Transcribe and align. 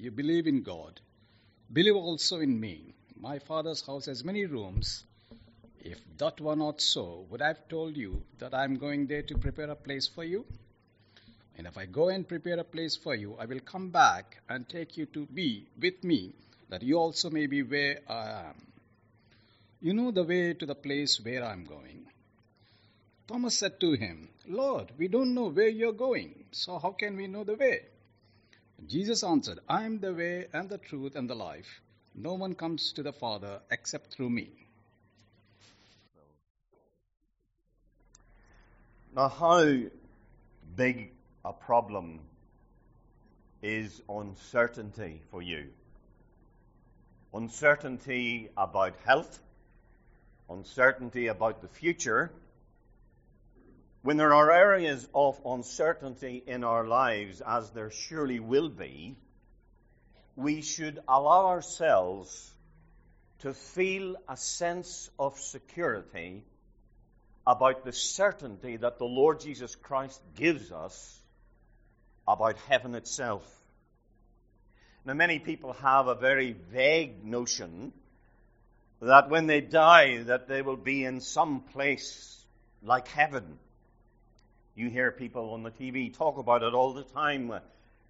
You 0.00 0.12
believe 0.12 0.46
in 0.46 0.62
God. 0.62 1.00
Believe 1.72 1.96
also 1.96 2.38
in 2.38 2.60
me. 2.60 2.94
My 3.20 3.40
Father's 3.40 3.84
house 3.84 4.06
has 4.06 4.22
many 4.24 4.46
rooms. 4.46 5.02
If 5.80 5.98
that 6.18 6.40
were 6.40 6.54
not 6.54 6.80
so, 6.80 7.26
would 7.30 7.42
I 7.42 7.48
have 7.48 7.68
told 7.68 7.96
you 7.96 8.22
that 8.38 8.54
I 8.54 8.62
am 8.62 8.76
going 8.76 9.08
there 9.08 9.22
to 9.22 9.38
prepare 9.38 9.68
a 9.68 9.74
place 9.74 10.06
for 10.06 10.22
you? 10.22 10.44
And 11.56 11.66
if 11.66 11.76
I 11.76 11.86
go 11.86 12.10
and 12.10 12.28
prepare 12.28 12.60
a 12.60 12.64
place 12.64 12.94
for 12.94 13.16
you, 13.16 13.34
I 13.40 13.46
will 13.46 13.58
come 13.58 13.90
back 13.90 14.36
and 14.48 14.68
take 14.68 14.96
you 14.96 15.06
to 15.06 15.26
be 15.26 15.66
with 15.82 16.04
me, 16.04 16.32
that 16.68 16.84
you 16.84 16.96
also 16.96 17.28
may 17.30 17.48
be 17.48 17.64
where 17.64 17.98
I 18.08 18.50
am. 18.50 18.66
You 19.80 19.94
know 19.94 20.12
the 20.12 20.22
way 20.22 20.54
to 20.54 20.64
the 20.64 20.76
place 20.76 21.20
where 21.20 21.44
I 21.44 21.52
am 21.52 21.64
going. 21.64 22.06
Thomas 23.26 23.58
said 23.58 23.80
to 23.80 23.94
him, 23.94 24.28
Lord, 24.46 24.92
we 24.96 25.08
don't 25.08 25.34
know 25.34 25.48
where 25.48 25.68
you're 25.68 25.92
going, 25.92 26.44
so 26.52 26.78
how 26.78 26.92
can 26.92 27.16
we 27.16 27.26
know 27.26 27.42
the 27.42 27.56
way? 27.56 27.80
Jesus 28.86 29.24
answered, 29.24 29.58
I 29.68 29.84
am 29.84 29.98
the 29.98 30.14
way 30.14 30.46
and 30.52 30.68
the 30.68 30.78
truth 30.78 31.16
and 31.16 31.28
the 31.28 31.34
life. 31.34 31.80
No 32.14 32.34
one 32.34 32.54
comes 32.54 32.92
to 32.92 33.02
the 33.02 33.12
Father 33.12 33.60
except 33.70 34.12
through 34.12 34.30
me. 34.30 34.50
Now, 39.14 39.28
how 39.28 39.76
big 40.76 41.10
a 41.44 41.52
problem 41.52 42.20
is 43.62 44.00
uncertainty 44.08 45.22
for 45.30 45.42
you? 45.42 45.68
Uncertainty 47.34 48.48
about 48.56 48.94
health, 49.04 49.38
uncertainty 50.48 51.26
about 51.26 51.62
the 51.62 51.68
future. 51.68 52.30
When 54.08 54.16
there 54.16 54.32
are 54.32 54.50
areas 54.50 55.06
of 55.14 55.38
uncertainty 55.44 56.42
in 56.46 56.64
our 56.64 56.86
lives, 56.86 57.42
as 57.46 57.68
there 57.72 57.90
surely 57.90 58.40
will 58.40 58.70
be, 58.70 59.18
we 60.34 60.62
should 60.62 60.98
allow 61.06 61.48
ourselves 61.48 62.50
to 63.40 63.52
feel 63.52 64.16
a 64.26 64.34
sense 64.34 65.10
of 65.18 65.38
security 65.38 66.42
about 67.46 67.84
the 67.84 67.92
certainty 67.92 68.78
that 68.78 68.96
the 68.96 69.04
Lord 69.04 69.40
Jesus 69.40 69.76
Christ 69.76 70.22
gives 70.36 70.72
us 70.72 71.20
about 72.26 72.56
heaven 72.66 72.94
itself. 72.94 73.44
Now, 75.04 75.12
many 75.12 75.38
people 75.38 75.74
have 75.82 76.06
a 76.06 76.14
very 76.14 76.52
vague 76.72 77.26
notion 77.26 77.92
that 79.02 79.28
when 79.28 79.46
they 79.46 79.60
die, 79.60 80.22
that 80.22 80.48
they 80.48 80.62
will 80.62 80.78
be 80.78 81.04
in 81.04 81.20
some 81.20 81.60
place 81.60 82.42
like 82.82 83.08
heaven. 83.08 83.58
You 84.78 84.88
hear 84.90 85.10
people 85.10 85.54
on 85.54 85.64
the 85.64 85.72
TV 85.72 86.16
talk 86.16 86.38
about 86.38 86.62
it 86.62 86.72
all 86.72 86.92
the 86.92 87.02
time. 87.02 87.52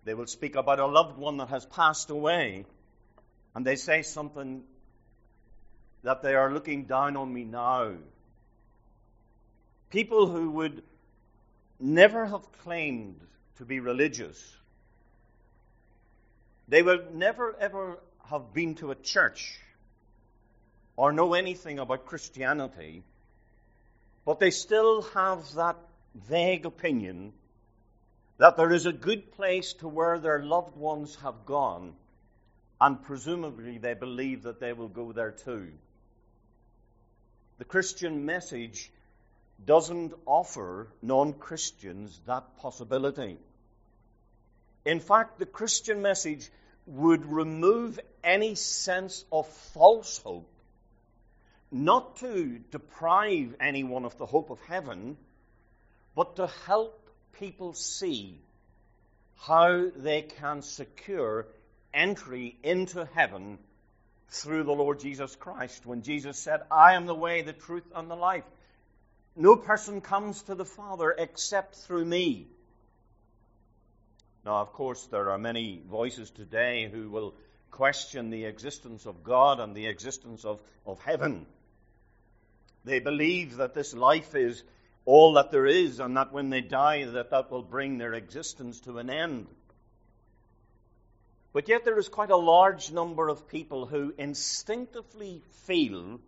They 0.04 0.12
will 0.12 0.26
speak 0.26 0.54
about 0.54 0.78
a 0.78 0.84
loved 0.84 1.16
one 1.16 1.38
that 1.38 1.48
has 1.48 1.64
passed 1.64 2.10
away, 2.10 2.66
and 3.54 3.64
they 3.64 3.76
say 3.76 4.02
something 4.02 4.62
that 6.02 6.20
they 6.20 6.34
are 6.34 6.52
looking 6.52 6.84
down 6.84 7.16
on 7.16 7.32
me 7.32 7.44
now. 7.44 7.92
People 9.88 10.26
who 10.26 10.50
would 10.50 10.82
never 11.80 12.26
have 12.26 12.52
claimed 12.64 13.18
to 13.56 13.64
be 13.64 13.80
religious. 13.80 14.38
They 16.68 16.82
would 16.82 17.14
never 17.14 17.56
ever 17.58 17.98
have 18.26 18.52
been 18.52 18.74
to 18.74 18.90
a 18.90 18.94
church 18.94 19.58
or 20.96 21.12
know 21.12 21.32
anything 21.32 21.78
about 21.78 22.04
Christianity, 22.04 23.04
but 24.26 24.38
they 24.38 24.50
still 24.50 25.00
have 25.14 25.54
that 25.54 25.78
vague 26.28 26.66
opinion 26.66 27.32
that 28.38 28.56
there 28.56 28.72
is 28.72 28.86
a 28.86 28.92
good 28.92 29.32
place 29.32 29.72
to 29.74 29.88
where 29.88 30.18
their 30.18 30.42
loved 30.42 30.76
ones 30.76 31.16
have 31.22 31.44
gone, 31.44 31.94
and 32.80 33.02
presumably 33.02 33.78
they 33.78 33.94
believe 33.94 34.44
that 34.44 34.60
they 34.60 34.72
will 34.72 34.88
go 34.88 35.12
there 35.12 35.32
too. 35.32 35.68
The 37.58 37.64
Christian 37.64 38.24
message 38.24 38.92
doesn't 39.64 40.14
offer 40.24 40.86
non 41.02 41.32
Christians 41.32 42.20
that 42.26 42.56
possibility. 42.58 43.36
In 44.84 45.00
fact, 45.00 45.38
the 45.38 45.46
Christian 45.46 46.00
message 46.00 46.48
would 46.86 47.26
remove 47.26 47.98
any 48.22 48.54
sense 48.54 49.24
of 49.32 49.48
false 49.74 50.18
hope, 50.18 50.50
not 51.70 52.16
to 52.18 52.60
deprive 52.70 53.56
anyone 53.60 54.04
of 54.04 54.16
the 54.16 54.26
hope 54.26 54.50
of 54.50 54.60
heaven, 54.60 55.16
but 56.18 56.34
to 56.34 56.48
help 56.66 57.08
people 57.38 57.72
see 57.74 58.40
how 59.36 59.86
they 59.94 60.22
can 60.22 60.62
secure 60.62 61.46
entry 61.94 62.58
into 62.64 63.08
heaven 63.14 63.56
through 64.28 64.64
the 64.64 64.72
Lord 64.72 64.98
Jesus 64.98 65.36
Christ. 65.36 65.86
When 65.86 66.02
Jesus 66.02 66.36
said, 66.36 66.62
I 66.72 66.94
am 66.94 67.06
the 67.06 67.14
way, 67.14 67.42
the 67.42 67.52
truth, 67.52 67.84
and 67.94 68.10
the 68.10 68.16
life. 68.16 68.42
No 69.36 69.54
person 69.54 70.00
comes 70.00 70.42
to 70.42 70.56
the 70.56 70.64
Father 70.64 71.14
except 71.16 71.76
through 71.76 72.04
me. 72.04 72.48
Now, 74.44 74.56
of 74.56 74.72
course, 74.72 75.06
there 75.12 75.30
are 75.30 75.38
many 75.38 75.80
voices 75.88 76.32
today 76.32 76.90
who 76.92 77.10
will 77.10 77.34
question 77.70 78.30
the 78.30 78.46
existence 78.46 79.06
of 79.06 79.22
God 79.22 79.60
and 79.60 79.72
the 79.72 79.86
existence 79.86 80.44
of, 80.44 80.58
of 80.84 81.00
heaven. 81.00 81.46
They 82.84 82.98
believe 82.98 83.58
that 83.58 83.74
this 83.74 83.94
life 83.94 84.34
is 84.34 84.64
all 85.08 85.32
that 85.32 85.50
there 85.50 85.64
is, 85.64 86.00
and 86.00 86.18
that 86.18 86.34
when 86.34 86.50
they 86.50 86.60
die, 86.60 87.06
that 87.06 87.30
that 87.30 87.50
will 87.50 87.62
bring 87.62 87.96
their 87.96 88.12
existence 88.12 88.78
to 88.80 88.98
an 88.98 89.08
end. 89.08 89.46
But 91.54 91.66
yet 91.66 91.86
there 91.86 91.98
is 91.98 92.10
quite 92.10 92.28
a 92.28 92.36
large 92.36 92.92
number 92.92 93.30
of 93.30 93.48
people 93.48 93.86
who 93.86 94.12
instinctively 94.18 95.40
feel 95.64 96.20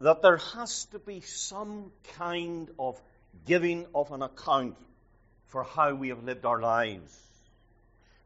that 0.00 0.22
there 0.22 0.36
has 0.36 0.84
to 0.92 1.00
be 1.00 1.22
some 1.22 1.90
kind 2.16 2.70
of 2.78 3.02
giving 3.46 3.86
of 3.96 4.12
an 4.12 4.22
account 4.22 4.76
for 5.46 5.64
how 5.64 5.92
we 5.92 6.10
have 6.10 6.22
lived 6.22 6.44
our 6.44 6.60
lives. 6.60 7.18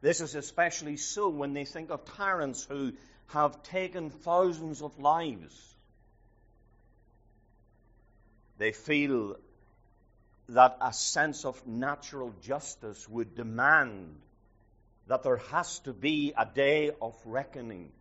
This 0.01 0.21
is 0.21 0.35
especially 0.35 0.97
so 0.97 1.29
when 1.29 1.53
they 1.53 1.65
think 1.65 1.89
of 1.89 2.05
tyrants 2.05 2.63
who 2.63 2.93
have 3.29 3.63
taken 3.63 4.11
thousands 4.11 4.83
of 4.83 4.99
lives 4.99 5.71
they 8.61 8.71
feel 8.71 9.37
that 10.49 10.77
a 10.81 10.93
sense 10.93 11.45
of 11.45 11.65
natural 11.65 12.31
justice 12.43 13.09
would 13.09 13.35
demand 13.35 14.15
that 15.07 15.23
there 15.23 15.37
has 15.37 15.79
to 15.79 15.93
be 15.93 16.31
a 16.37 16.45
day 16.45 16.91
of 17.01 17.15
reckoning, 17.25 17.91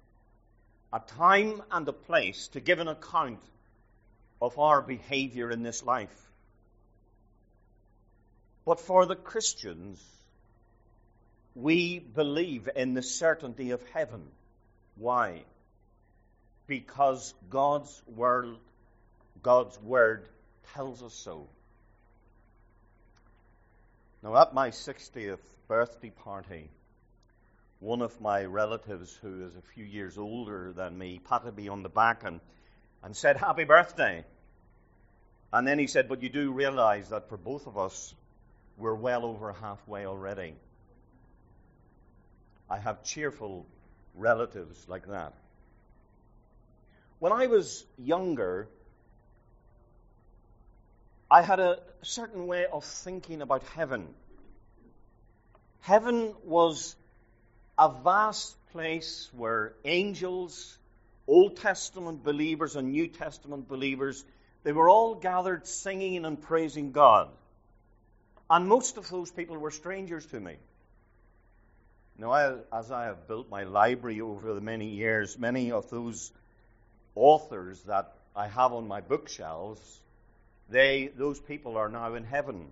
a 0.93 1.01
time 1.01 1.63
and 1.71 1.89
a 1.89 1.95
place 1.95 2.49
to 2.49 2.61
give 2.61 2.79
an 2.79 2.89
account 2.89 3.41
of 4.43 4.59
our 4.59 4.83
behavior 4.83 5.51
in 5.51 5.63
this 5.63 5.83
life. 5.83 6.31
But 8.67 8.81
for 8.81 9.07
the 9.07 9.17
Christians, 9.17 9.99
we 11.55 12.01
believe 12.01 12.69
in 12.77 12.93
the 12.93 13.03
certainty 13.03 13.71
of 13.71 13.83
heaven. 13.95 14.25
Why? 14.97 15.45
Because 16.67 17.33
God's 17.49 18.03
word, 18.15 18.57
God's 19.43 19.81
word 19.81 20.29
tells 20.75 21.03
us 21.03 21.15
so. 21.15 21.49
Now, 24.23 24.37
at 24.37 24.53
my 24.53 24.71
60th 24.71 25.39
birthday 25.67 26.11
party, 26.11 26.69
one 27.79 28.03
of 28.03 28.21
my 28.21 28.45
relatives, 28.45 29.19
who 29.23 29.47
is 29.47 29.57
a 29.57 29.63
few 29.75 29.85
years 29.85 30.19
older 30.19 30.73
than 30.73 30.99
me, 30.99 31.21
patted 31.27 31.57
me 31.57 31.69
on 31.69 31.83
the 31.83 31.89
back 31.89 32.25
and, 32.25 32.41
and 33.03 33.17
said, 33.17 33.37
Happy 33.39 33.65
birthday. 33.65 34.25
And 35.53 35.67
then 35.67 35.79
he 35.79 35.87
said, 35.87 36.09
But 36.09 36.23
you 36.23 36.29
do 36.29 36.53
realize 36.53 37.09
that 37.09 37.29
for 37.29 37.39
both 37.39 37.67
of 37.67 37.79
us, 37.79 38.15
we're 38.77 38.95
well 38.95 39.25
over 39.25 39.53
halfway 39.53 40.05
already. 40.05 40.55
I 42.69 42.79
have 42.79 43.03
cheerful 43.03 43.67
relatives 44.15 44.87
like 44.89 45.09
that. 45.09 45.33
When 47.19 47.33
I 47.33 47.47
was 47.47 47.85
younger, 47.99 48.69
I 51.31 51.43
had 51.43 51.61
a 51.61 51.79
certain 52.03 52.49
way 52.49 52.67
of 52.67 52.85
thinking 52.85 53.41
about 53.41 53.63
heaven. 53.63 54.09
Heaven 55.81 56.35
was 56.45 56.97
a 57.79 57.89
vast 57.89 58.57
place 58.73 59.31
where 59.37 59.75
angels, 59.85 60.77
Old 61.29 61.57
Testament 61.57 62.25
believers 62.25 62.75
and 62.75 62.91
New 62.91 63.07
Testament 63.07 63.69
believers, 63.69 64.25
they 64.65 64.73
were 64.73 64.89
all 64.89 65.15
gathered 65.15 65.69
singing 65.69 66.25
and 66.25 66.41
praising 66.41 66.91
God. 66.91 67.29
And 68.51 68.69
most 68.69 68.97
of 68.97 69.09
those 69.09 69.31
people 69.31 69.57
were 69.57 69.71
strangers 69.71 70.27
to 70.27 70.41
me. 70.41 70.57
Now, 72.19 72.33
I, 72.33 72.57
as 72.73 72.91
I 72.91 73.05
have 73.05 73.29
built 73.29 73.49
my 73.49 73.63
library 73.63 74.21
over 74.21 74.53
the 74.53 74.61
many 74.61 74.89
years, 74.89 75.39
many 75.39 75.71
of 75.71 75.89
those 75.91 76.33
authors 77.15 77.81
that 77.83 78.13
I 78.35 78.49
have 78.49 78.73
on 78.73 78.89
my 78.89 79.01
bookshelves 79.01 80.01
they, 80.71 81.11
those 81.17 81.41
people 81.41 81.77
are 81.77 81.89
now 81.89 82.15
in 82.15 82.25
heaven. 82.25 82.69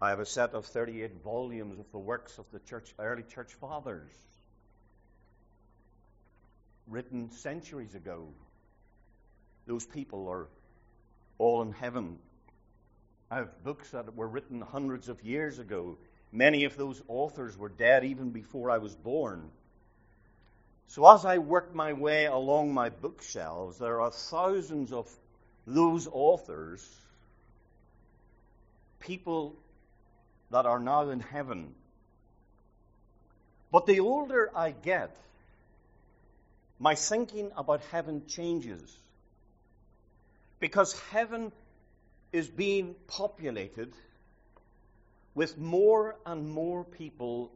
I 0.00 0.10
have 0.10 0.20
a 0.20 0.26
set 0.26 0.52
of 0.52 0.66
38 0.66 1.22
volumes 1.24 1.78
of 1.78 1.90
the 1.90 1.98
works 1.98 2.36
of 2.38 2.44
the 2.52 2.58
church, 2.58 2.94
early 2.98 3.22
church 3.22 3.54
fathers, 3.54 4.12
written 6.86 7.30
centuries 7.30 7.94
ago. 7.94 8.28
Those 9.66 9.86
people 9.86 10.28
are 10.28 10.46
all 11.38 11.62
in 11.62 11.72
heaven. 11.72 12.18
I 13.30 13.36
have 13.36 13.64
books 13.64 13.90
that 13.92 14.14
were 14.14 14.28
written 14.28 14.60
hundreds 14.60 15.08
of 15.08 15.24
years 15.24 15.58
ago. 15.58 15.96
Many 16.30 16.64
of 16.64 16.76
those 16.76 17.00
authors 17.08 17.56
were 17.56 17.70
dead 17.70 18.04
even 18.04 18.30
before 18.30 18.70
I 18.70 18.76
was 18.76 18.94
born. 18.94 19.50
So 20.88 21.10
as 21.10 21.24
I 21.24 21.38
work 21.38 21.74
my 21.74 21.94
way 21.94 22.26
along 22.26 22.74
my 22.74 22.90
bookshelves, 22.90 23.78
there 23.78 24.02
are 24.02 24.10
thousands 24.10 24.92
of 24.92 25.08
those 25.66 26.08
authors, 26.10 26.86
people 29.00 29.56
that 30.50 30.66
are 30.66 30.78
now 30.78 31.10
in 31.10 31.20
heaven. 31.20 31.74
But 33.72 33.86
the 33.86 34.00
older 34.00 34.50
I 34.54 34.70
get, 34.70 35.16
my 36.78 36.94
thinking 36.94 37.50
about 37.56 37.82
heaven 37.90 38.22
changes. 38.28 38.98
Because 40.60 40.98
heaven 41.10 41.52
is 42.32 42.48
being 42.48 42.94
populated 43.06 43.92
with 45.34 45.58
more 45.58 46.16
and 46.24 46.48
more 46.48 46.84
people 46.84 47.52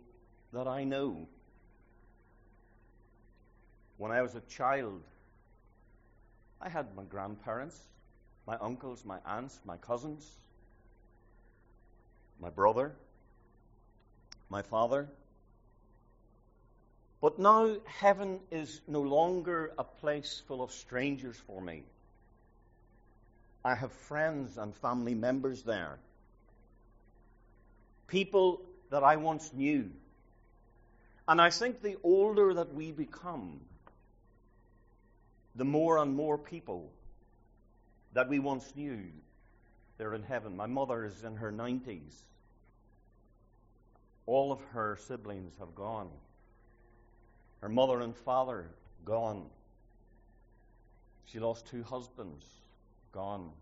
that 0.53 0.67
I 0.67 0.85
know. 0.85 1.29
When 3.97 4.13
I 4.13 4.23
was 4.23 4.35
a 4.35 4.41
child, 4.41 5.03
I 6.61 6.69
had 6.69 6.95
my 6.97 7.05
grandparents, 7.05 7.79
my 8.49 8.57
uncles, 8.63 9.05
my 9.05 9.19
aunts, 9.27 9.61
my 9.67 9.77
cousins, 9.77 10.27
my 12.41 12.49
brother, 12.49 12.93
my 14.49 14.63
father. 14.63 15.07
But 17.21 17.39
now 17.39 17.77
heaven 17.85 18.41
is 18.51 18.81
no 18.89 19.03
longer 19.03 19.73
a 19.77 19.85
place 19.85 20.43
full 20.49 20.63
of 20.63 20.73
strangers 20.73 21.37
for 21.47 21.61
me. 21.61 21.83
I 23.67 23.75
have 23.75 23.93
friends 23.93 24.57
and 24.57 24.75
family 24.75 25.15
members 25.15 25.63
there. 25.63 25.99
People 28.07 28.63
that 28.89 29.03
I 29.03 29.17
once 29.17 29.53
knew. 29.53 29.91
And 31.27 31.39
I 31.39 31.51
think 31.51 31.83
the 31.83 31.99
older 32.03 32.55
that 32.55 32.73
we 32.73 32.93
become, 32.93 33.61
the 35.55 35.67
more 35.67 35.99
and 35.99 36.17
more 36.17 36.39
people 36.39 36.91
that 38.19 38.29
we 38.29 38.41
once 38.41 38.73
knew 38.75 38.99
they're 39.97 40.13
in 40.13 40.25
heaven. 40.25 40.57
My 40.57 40.67
mother 40.67 41.05
is 41.05 41.23
in 41.23 41.37
her 41.37 41.53
90s. 41.53 42.17
All 44.27 44.51
of 44.51 44.59
her 44.73 44.99
siblings 45.07 45.53
have 45.61 45.73
gone. 45.77 46.09
Her 47.61 47.69
mother 47.69 48.01
and 48.01 48.17
father 48.17 48.71
gone. 49.05 49.47
She 51.27 51.39
lost 51.39 51.67
two 51.67 51.85
husbands, 51.85 52.45
gone. 53.13 53.53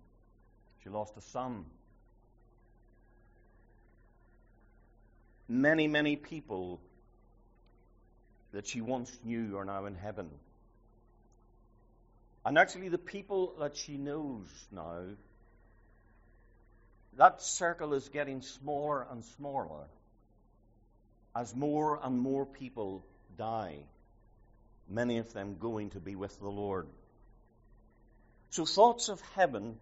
She 0.83 0.89
lost 0.89 1.19
a 1.19 1.21
son. 1.21 1.67
Many, 5.51 5.87
many 5.87 6.17
people 6.17 6.81
that 8.53 8.67
she 8.67 8.81
once 8.81 9.19
knew 9.23 9.59
are 9.59 9.67
now 9.67 9.85
in 9.85 9.95
heaven. 9.95 10.31
And 12.47 12.57
actually, 12.59 12.91
the 12.91 12.97
people 12.97 13.55
that 13.59 13.77
she 13.77 13.97
knows 13.97 14.47
now, 14.71 15.01
that 17.17 17.43
circle 17.43 17.93
is 17.93 18.09
getting 18.09 18.41
smaller 18.41 19.05
and 19.11 19.25
smaller 19.25 19.89
as 21.35 21.57
more 21.57 21.99
and 22.01 22.17
more 22.21 22.47
people 22.47 23.05
die, 23.37 23.79
many 24.89 25.19
of 25.19 25.33
them 25.33 25.57
going 25.59 25.91
to 25.91 25.99
be 25.99 26.15
with 26.15 26.39
the 26.39 26.49
Lord. 26.49 26.87
So, 28.51 28.65
thoughts 28.65 29.09
of 29.09 29.21
heaven 29.35 29.77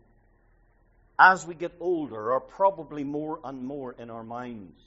as 1.19 1.47
we 1.47 1.55
get 1.55 1.73
older 1.81 2.33
are 2.33 2.41
probably 2.41 3.05
more 3.05 3.41
and 3.45 3.63
more 3.63 3.93
in 3.93 4.09
our 4.09 4.25
minds. 4.25 4.81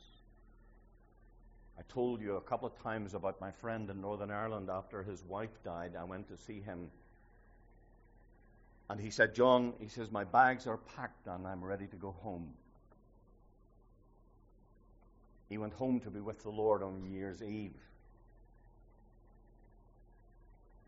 I 1.78 1.84
told 1.94 2.22
you 2.22 2.38
a 2.38 2.42
couple 2.42 2.70
of 2.70 2.82
times 2.82 3.14
about 3.14 3.40
my 3.40 3.52
friend 3.52 3.88
in 3.92 4.02
Northern 4.02 4.32
Ireland 4.32 4.68
after 4.72 5.04
his 5.04 5.24
wife 5.26 5.64
died. 5.64 5.92
I 5.96 6.06
went 6.06 6.30
to 6.30 6.44
see 6.46 6.60
him 6.60 6.90
and 8.90 9.00
he 9.00 9.10
said, 9.10 9.36
John, 9.36 9.74
he 9.80 9.88
says, 9.90 10.12
my 10.12 10.24
bags 10.24 10.66
are 10.66 10.78
packed 10.78 11.28
and 11.28 11.46
I'm 11.46 11.64
ready 11.64 11.88
to 11.88 11.96
go 11.96 12.16
home. 12.22 12.54
He 15.50 15.58
went 15.58 15.74
home 15.74 16.00
to 16.02 16.10
be 16.10 16.20
with 16.20 16.42
the 16.44 16.50
Lord 16.50 16.84
on 16.84 17.02
New 17.02 17.18
Year's 17.18 17.42
Eve. 17.42 17.74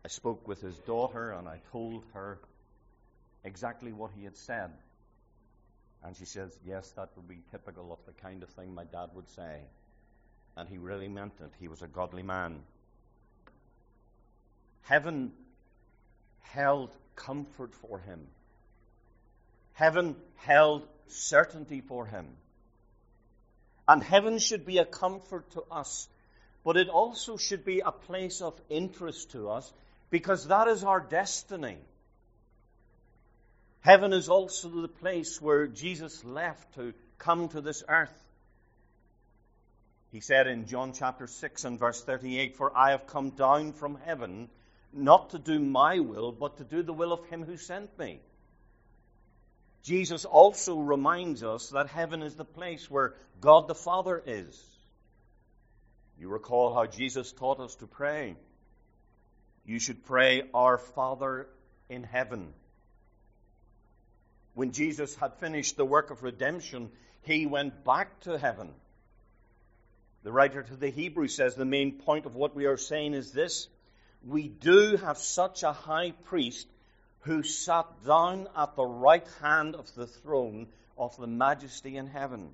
I 0.04 0.08
spoke 0.08 0.48
with 0.48 0.60
his 0.62 0.78
daughter 0.78 1.32
and 1.32 1.46
I 1.46 1.60
told 1.72 2.04
her 2.14 2.38
exactly 3.44 3.92
what 3.92 4.10
he 4.16 4.24
had 4.24 4.36
said. 4.36 4.70
And 6.02 6.16
she 6.16 6.24
says, 6.24 6.58
Yes, 6.66 6.90
that 6.92 7.10
would 7.16 7.28
be 7.28 7.40
typical 7.50 7.92
of 7.92 7.98
the 8.06 8.12
kind 8.22 8.42
of 8.42 8.48
thing 8.50 8.74
my 8.74 8.84
dad 8.84 9.10
would 9.14 9.28
say. 9.28 9.60
And 10.56 10.68
he 10.68 10.78
really 10.78 11.08
meant 11.08 11.34
it. 11.40 11.52
He 11.60 11.68
was 11.68 11.82
a 11.82 11.86
godly 11.86 12.22
man. 12.22 12.60
Heaven 14.82 15.32
held 16.40 16.90
comfort 17.16 17.74
for 17.74 17.98
him. 17.98 18.26
Heaven 19.72 20.16
held 20.36 20.86
certainty 21.08 21.80
for 21.80 22.06
him. 22.06 22.26
And 23.88 24.02
heaven 24.02 24.38
should 24.38 24.64
be 24.64 24.78
a 24.78 24.84
comfort 24.84 25.50
to 25.52 25.62
us, 25.70 26.08
but 26.64 26.76
it 26.76 26.88
also 26.88 27.36
should 27.36 27.64
be 27.64 27.80
a 27.80 27.90
place 27.90 28.40
of 28.40 28.60
interest 28.68 29.32
to 29.32 29.48
us 29.48 29.72
because 30.10 30.48
that 30.48 30.68
is 30.68 30.84
our 30.84 31.00
destiny. 31.00 31.78
Heaven 33.80 34.12
is 34.12 34.28
also 34.28 34.68
the 34.68 34.88
place 34.88 35.40
where 35.40 35.66
Jesus 35.66 36.24
left 36.24 36.74
to 36.74 36.92
come 37.18 37.48
to 37.48 37.60
this 37.60 37.82
earth. 37.88 38.12
He 40.12 40.20
said 40.20 40.46
in 40.46 40.66
John 40.66 40.92
chapter 40.92 41.26
6 41.26 41.64
and 41.64 41.78
verse 41.78 42.02
38 42.02 42.56
For 42.56 42.76
I 42.76 42.90
have 42.90 43.06
come 43.06 43.30
down 43.30 43.72
from 43.72 43.96
heaven 44.04 44.50
not 44.92 45.30
to 45.30 45.38
do 45.38 45.58
my 45.58 46.00
will, 46.00 46.32
but 46.32 46.58
to 46.58 46.64
do 46.64 46.82
the 46.82 46.92
will 46.92 47.12
of 47.12 47.24
him 47.26 47.44
who 47.44 47.56
sent 47.56 47.96
me. 47.98 48.20
Jesus 49.82 50.24
also 50.24 50.78
reminds 50.78 51.42
us 51.42 51.68
that 51.70 51.86
heaven 51.88 52.22
is 52.22 52.34
the 52.34 52.44
place 52.44 52.90
where 52.90 53.14
God 53.40 53.68
the 53.68 53.74
Father 53.74 54.22
is. 54.26 54.62
You 56.18 56.28
recall 56.28 56.74
how 56.74 56.86
Jesus 56.86 57.32
taught 57.32 57.60
us 57.60 57.76
to 57.76 57.86
pray. 57.86 58.36
You 59.64 59.78
should 59.78 60.04
pray, 60.04 60.42
Our 60.52 60.76
Father 60.76 61.46
in 61.88 62.02
heaven. 62.02 62.52
When 64.54 64.72
Jesus 64.72 65.14
had 65.14 65.34
finished 65.34 65.76
the 65.76 65.84
work 65.84 66.10
of 66.10 66.22
redemption, 66.22 66.90
he 67.22 67.46
went 67.46 67.84
back 67.84 68.20
to 68.20 68.38
heaven. 68.38 68.70
The 70.22 70.32
writer 70.32 70.62
to 70.62 70.76
the 70.76 70.90
Hebrews 70.90 71.34
says 71.34 71.54
the 71.54 71.64
main 71.64 71.92
point 71.92 72.26
of 72.26 72.34
what 72.34 72.54
we 72.54 72.66
are 72.66 72.76
saying 72.76 73.14
is 73.14 73.32
this 73.32 73.68
we 74.26 74.48
do 74.48 74.96
have 74.96 75.18
such 75.18 75.62
a 75.62 75.72
high 75.72 76.12
priest 76.24 76.66
who 77.20 77.42
sat 77.42 77.86
down 78.06 78.48
at 78.56 78.76
the 78.76 78.84
right 78.84 79.26
hand 79.42 79.74
of 79.74 79.94
the 79.94 80.06
throne 80.06 80.68
of 80.96 81.16
the 81.16 81.26
majesty 81.26 81.96
in 81.96 82.06
heaven. 82.06 82.50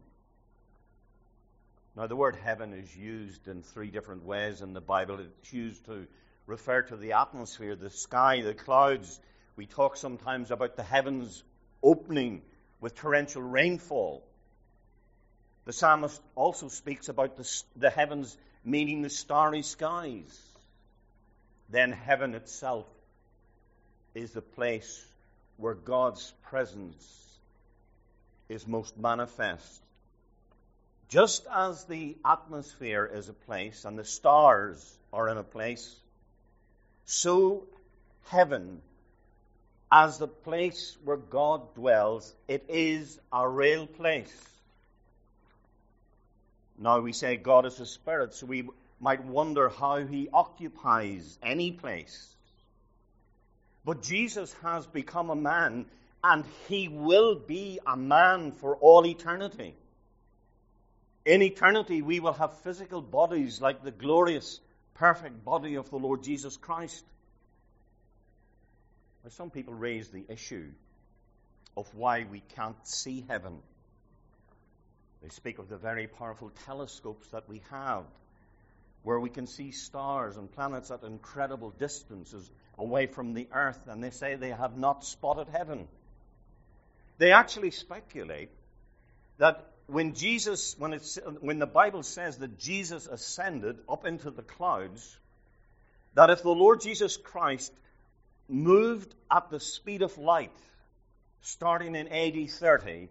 Now, 1.97 2.07
the 2.07 2.17
word 2.17 2.37
heaven 2.37 2.75
is 2.75 2.95
used 2.95 3.49
in 3.49 3.63
three 3.63 3.91
different 3.91 4.25
ways 4.25 4.61
in 4.61 4.75
the 4.75 4.81
Bible. 4.81 5.19
It's 5.21 5.53
used 5.53 5.87
to 5.87 6.07
refer 6.47 6.83
to 6.83 6.97
the 6.97 7.13
atmosphere, 7.13 7.75
the 7.75 7.91
sky, 7.91 8.43
the 8.43 8.55
clouds. 8.55 9.19
We 9.57 9.67
talk 9.67 9.97
sometimes 9.97 10.51
about 10.51 10.77
the 10.77 10.83
heavens 10.83 11.43
opening 11.83 12.43
with 12.81 12.95
torrential 12.95 13.43
rainfall. 13.43 14.23
The 15.65 15.73
psalmist 15.73 16.21
also 16.35 16.69
speaks 16.69 17.09
about 17.09 17.37
the, 17.37 17.63
the 17.77 17.91
heavens 17.91 18.37
meaning 18.63 19.03
the 19.03 19.11
starry 19.11 19.63
skies 19.63 20.56
then 21.71 21.93
heaven 21.93 22.35
itself 22.35 22.87
is 24.15 24.33
the 24.33 24.43
place 24.43 25.05
where 25.57 25.75
God's 25.75 26.33
presence 26.45 27.39
is 28.49 28.67
most 28.67 28.97
manifest. 28.97 29.83
Just 31.09 31.47
as 31.53 31.85
the 31.85 32.17
atmosphere 32.25 33.09
is 33.13 33.29
a 33.29 33.33
place 33.33 33.85
and 33.85 33.99
the 33.99 34.05
stars 34.05 34.99
are 35.13 35.29
in 35.29 35.39
a 35.39 35.43
place, 35.43 35.95
so 37.05 37.65
heaven, 38.29 38.81
as 39.91 40.19
the 40.19 40.29
place 40.29 40.97
where 41.05 41.17
God 41.17 41.75
dwells, 41.75 42.35
it 42.49 42.65
is 42.69 43.21
a 43.33 43.49
real 43.49 43.87
place. 43.87 44.35
Now 46.79 47.01
we 47.01 47.13
say 47.13 47.37
God 47.37 47.67
is 47.67 47.81
a 47.81 47.87
spirit, 47.87 48.35
so 48.35 48.47
we 48.47 48.69
might 49.01 49.25
wonder 49.25 49.69
how 49.69 50.05
he 50.05 50.29
occupies 50.33 51.39
any 51.43 51.73
place. 51.73 52.35
But 53.85 54.03
Jesus 54.03 54.53
has 54.63 54.87
become 54.87 55.31
a 55.31 55.37
man, 55.37 55.87
and 56.25 56.45
he 56.69 56.89
will 56.89 57.37
be 57.37 57.79
a 57.87 57.97
man 57.97 58.53
for 58.53 58.77
all 58.77 59.07
eternity. 59.07 59.75
In 61.25 61.43
eternity, 61.43 62.03
we 62.03 62.21
will 62.21 62.33
have 62.33 62.59
physical 62.59 63.03
bodies 63.03 63.61
like 63.61 63.83
the 63.83 63.91
glorious, 63.91 64.61
perfect 64.95 65.45
body 65.45 65.75
of 65.75 65.91
the 65.91 65.97
Lord 65.97 66.23
Jesus 66.23 66.57
Christ. 66.57 67.05
Now, 69.25 69.31
some 69.31 69.51
people 69.51 69.75
raise 69.75 70.09
the 70.09 70.25
issue 70.29 70.71
of 71.77 71.93
why 71.95 72.27
we 72.31 72.41
can't 72.55 72.87
see 72.87 73.25
heaven. 73.29 73.59
They 75.23 75.29
speak 75.29 75.59
of 75.59 75.69
the 75.69 75.77
very 75.77 76.07
powerful 76.07 76.51
telescopes 76.65 77.29
that 77.29 77.49
we 77.49 77.61
have, 77.71 78.05
where 79.07 79.21
we 79.21 79.31
can 79.31 79.47
see 79.47 79.71
stars 79.71 80.37
and 80.37 80.51
planets 80.51 80.91
at 80.91 81.05
incredible 81.05 81.71
distances 81.79 82.51
away 82.77 83.07
from 83.07 83.35
the 83.35 83.47
earth, 83.53 83.79
and 83.87 84.03
they 84.03 84.11
say 84.11 84.35
they 84.35 84.51
have 84.51 84.77
not 84.77 85.05
spotted 85.05 85.47
heaven. 85.49 85.87
They 87.19 87.31
actually 87.31 87.71
speculate 87.71 88.51
that 89.39 89.65
when 89.87 90.15
Jesus, 90.15 90.75
when, 90.77 90.93
it's, 90.93 91.21
when 91.39 91.61
the 91.61 91.69
Bible 91.69 92.03
says 92.03 92.39
that 92.39 92.59
Jesus 92.59 93.07
ascended 93.07 93.79
up 93.89 94.07
into 94.07 94.33
the 94.33 94.43
clouds, 94.43 95.17
that 96.15 96.31
if 96.31 96.43
the 96.43 96.51
Lord 96.51 96.81
Jesus 96.81 97.17
Christ 97.17 97.73
moved 98.49 99.15
at 99.31 99.51
the 99.51 99.61
speed 99.61 100.03
of 100.03 100.19
light, 100.19 100.51
starting 101.43 101.95
in 101.95 102.09
AD 102.09 102.51
30, 102.51 103.09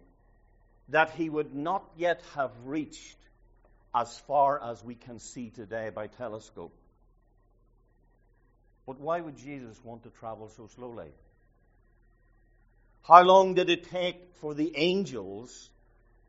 that 0.90 1.12
he 1.12 1.30
would 1.30 1.54
not 1.54 1.84
yet 1.96 2.20
have 2.34 2.52
reached 2.66 3.16
as 3.96 4.18
far 4.26 4.62
as 4.62 4.84
we 4.84 4.94
can 4.94 5.18
see 5.18 5.48
today 5.48 5.88
by 5.88 6.06
telescope. 6.06 6.74
But 8.86 9.00
why 9.00 9.20
would 9.20 9.38
Jesus 9.38 9.82
want 9.82 10.02
to 10.02 10.10
travel 10.10 10.50
so 10.50 10.68
slowly? 10.76 11.08
How 13.02 13.22
long 13.22 13.54
did 13.54 13.70
it 13.70 13.88
take 13.90 14.34
for 14.34 14.52
the 14.52 14.76
angels 14.76 15.70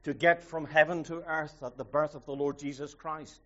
to 0.03 0.13
get 0.13 0.45
from 0.45 0.63
heaven 0.63 1.03
to 1.05 1.21
earth 1.21 1.61
at 1.61 1.75
the 1.75 1.83
birth 1.83 2.15
of 2.15 2.25
the 2.25 2.31
Lord 2.31 2.57
Jesus 2.57 2.93
Christ? 2.93 3.37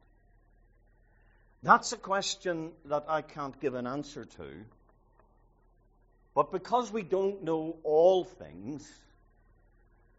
That's 1.64 1.92
a 1.92 1.98
question 1.98 2.74
that 2.86 3.06
I 3.08 3.24
can't 3.24 3.60
give 3.60 3.74
an 3.74 3.88
answer 3.88 4.26
to. 4.26 4.48
But 6.36 6.52
because 6.52 6.92
we 6.92 7.02
don't 7.02 7.44
know 7.44 7.78
all 7.84 8.24
things, 8.24 8.88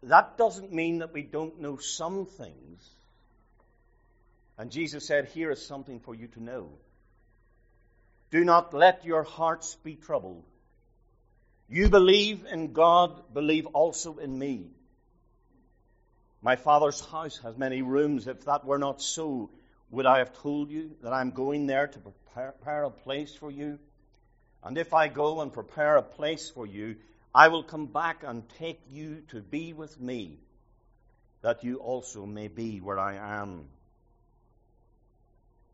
that 0.03 0.37
doesn't 0.37 0.73
mean 0.73 0.99
that 0.99 1.13
we 1.13 1.21
don't 1.23 1.61
know 1.61 1.77
some 1.77 2.25
things. 2.25 2.89
And 4.57 4.71
Jesus 4.71 5.05
said, 5.05 5.25
Here 5.29 5.51
is 5.51 5.65
something 5.65 5.99
for 5.99 6.13
you 6.13 6.27
to 6.27 6.43
know. 6.43 6.69
Do 8.31 8.43
not 8.43 8.73
let 8.73 9.05
your 9.05 9.23
hearts 9.23 9.75
be 9.83 9.95
troubled. 9.95 10.43
You 11.69 11.89
believe 11.89 12.45
in 12.45 12.73
God, 12.73 13.33
believe 13.33 13.65
also 13.67 14.17
in 14.17 14.37
me. 14.37 14.71
My 16.41 16.55
Father's 16.55 16.99
house 16.99 17.37
has 17.43 17.57
many 17.57 17.81
rooms. 17.81 18.27
If 18.27 18.45
that 18.45 18.65
were 18.65 18.77
not 18.77 19.01
so, 19.01 19.49
would 19.89 20.05
I 20.05 20.17
have 20.17 20.33
told 20.41 20.69
you 20.69 20.91
that 21.01 21.13
I'm 21.13 21.31
going 21.31 21.67
there 21.67 21.87
to 21.87 21.99
prepare 22.33 22.83
a 22.83 22.91
place 22.91 23.33
for 23.33 23.49
you? 23.49 23.79
And 24.63 24.77
if 24.77 24.93
I 24.93 25.07
go 25.07 25.41
and 25.41 25.53
prepare 25.53 25.97
a 25.97 26.03
place 26.03 26.49
for 26.49 26.65
you, 26.65 26.97
I 27.33 27.47
will 27.47 27.63
come 27.63 27.87
back 27.87 28.23
and 28.23 28.47
take 28.59 28.79
you 28.91 29.23
to 29.29 29.41
be 29.41 29.73
with 29.73 29.99
me, 29.99 30.39
that 31.41 31.63
you 31.63 31.77
also 31.77 32.25
may 32.25 32.47
be 32.47 32.79
where 32.79 32.99
I 32.99 33.15
am. 33.41 33.67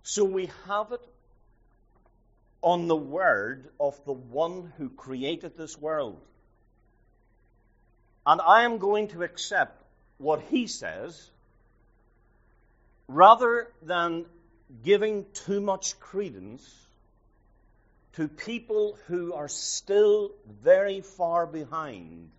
So 0.09 0.23
we 0.23 0.49
have 0.65 0.91
it 0.91 1.07
on 2.63 2.87
the 2.87 2.95
word 2.95 3.69
of 3.79 4.03
the 4.05 4.13
one 4.13 4.73
who 4.79 4.89
created 4.89 5.55
this 5.55 5.79
world. 5.79 6.19
And 8.25 8.41
I 8.41 8.63
am 8.63 8.79
going 8.79 9.09
to 9.09 9.21
accept 9.21 9.79
what 10.17 10.41
he 10.49 10.65
says 10.65 11.29
rather 13.07 13.71
than 13.83 14.25
giving 14.83 15.27
too 15.45 15.61
much 15.61 15.99
credence 15.99 16.67
to 18.13 18.27
people 18.27 18.97
who 19.05 19.33
are 19.33 19.47
still 19.47 20.31
very 20.63 21.01
far 21.01 21.45
behind 21.45 22.31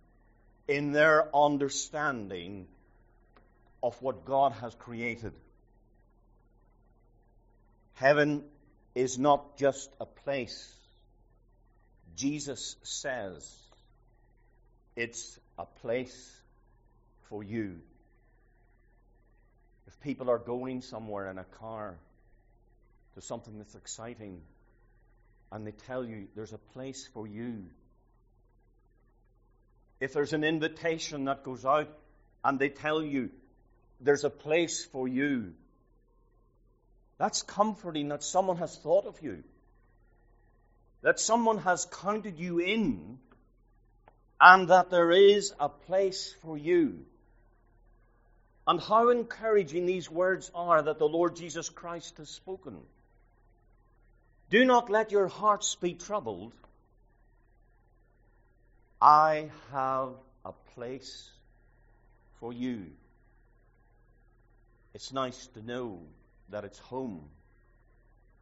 in 0.67 0.91
their 0.91 1.33
understanding 1.33 2.67
of 3.81 3.95
what 4.01 4.25
God 4.25 4.51
has 4.59 4.75
created. 4.75 5.31
Heaven 8.01 8.43
is 8.95 9.19
not 9.19 9.57
just 9.57 9.93
a 9.99 10.07
place. 10.07 10.75
Jesus 12.15 12.75
says 12.81 13.47
it's 14.95 15.39
a 15.59 15.67
place 15.83 16.41
for 17.29 17.43
you. 17.43 17.75
If 19.85 20.01
people 20.01 20.31
are 20.31 20.39
going 20.39 20.81
somewhere 20.81 21.29
in 21.29 21.37
a 21.37 21.43
car 21.43 21.95
to 23.13 23.21
something 23.21 23.59
that's 23.59 23.75
exciting, 23.75 24.41
and 25.51 25.67
they 25.67 25.73
tell 25.85 26.03
you 26.03 26.25
there's 26.35 26.53
a 26.53 26.63
place 26.73 27.07
for 27.13 27.27
you. 27.27 27.65
If 29.99 30.13
there's 30.13 30.33
an 30.33 30.43
invitation 30.43 31.25
that 31.25 31.43
goes 31.43 31.65
out 31.67 31.95
and 32.43 32.57
they 32.57 32.69
tell 32.69 33.03
you 33.03 33.29
there's 33.99 34.23
a 34.23 34.31
place 34.31 34.83
for 34.91 35.07
you, 35.07 35.53
that's 37.21 37.43
comforting 37.43 38.07
that 38.07 38.23
someone 38.23 38.57
has 38.57 38.75
thought 38.75 39.05
of 39.05 39.21
you, 39.21 39.43
that 41.03 41.19
someone 41.19 41.59
has 41.59 41.85
counted 41.85 42.39
you 42.39 42.57
in, 42.57 43.19
and 44.39 44.69
that 44.69 44.89
there 44.89 45.11
is 45.11 45.53
a 45.59 45.69
place 45.69 46.33
for 46.41 46.57
you. 46.57 47.05
And 48.65 48.81
how 48.81 49.09
encouraging 49.09 49.85
these 49.85 50.09
words 50.09 50.49
are 50.55 50.81
that 50.81 50.97
the 50.97 51.07
Lord 51.07 51.35
Jesus 51.35 51.69
Christ 51.69 52.17
has 52.17 52.27
spoken. 52.27 52.77
Do 54.49 54.65
not 54.65 54.89
let 54.89 55.11
your 55.11 55.27
hearts 55.27 55.75
be 55.75 55.93
troubled. 55.93 56.53
I 58.99 59.51
have 59.71 60.13
a 60.43 60.53
place 60.73 61.29
for 62.39 62.51
you. 62.51 62.87
It's 64.95 65.13
nice 65.13 65.45
to 65.53 65.63
know 65.63 65.99
that 66.51 66.63
it's 66.63 66.79
home, 66.79 67.21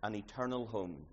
an 0.03 0.15
eternal 0.15 0.65
home. 0.65 1.05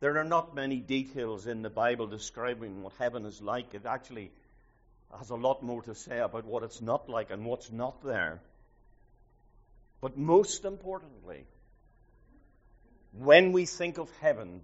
There 0.00 0.16
are 0.18 0.24
not 0.24 0.54
many 0.54 0.76
details 0.76 1.46
in 1.46 1.62
the 1.62 1.70
Bible 1.70 2.06
describing 2.06 2.82
what 2.82 2.94
heaven 2.98 3.26
is 3.26 3.42
like. 3.42 3.74
It 3.74 3.84
actually 3.84 4.30
has 5.18 5.30
a 5.30 5.36
lot 5.36 5.62
more 5.62 5.82
to 5.82 5.94
say 5.94 6.18
about 6.18 6.46
what 6.46 6.62
it's 6.62 6.80
not 6.80 7.08
like 7.08 7.30
and 7.30 7.44
what's 7.44 7.70
not 7.70 8.02
there. 8.02 8.40
But 10.00 10.16
most 10.16 10.64
importantly, 10.64 11.44
when 13.12 13.52
we 13.52 13.66
think 13.66 13.98
of 13.98 14.08
heaven, 14.20 14.62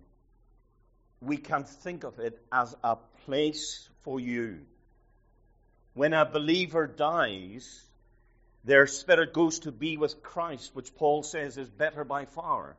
we 1.20 1.36
can 1.36 1.64
think 1.64 2.04
of 2.04 2.18
it 2.18 2.40
as 2.50 2.74
a 2.82 2.96
place 3.24 3.88
for 4.02 4.20
you. 4.20 4.60
When 5.94 6.12
a 6.12 6.24
believer 6.24 6.86
dies, 6.86 7.82
their 8.66 8.88
spirit 8.88 9.32
goes 9.32 9.60
to 9.60 9.70
be 9.70 9.96
with 9.96 10.22
Christ, 10.22 10.74
which 10.74 10.94
Paul 10.96 11.22
says 11.22 11.56
is 11.56 11.68
better 11.68 12.02
by 12.02 12.24
far. 12.24 12.76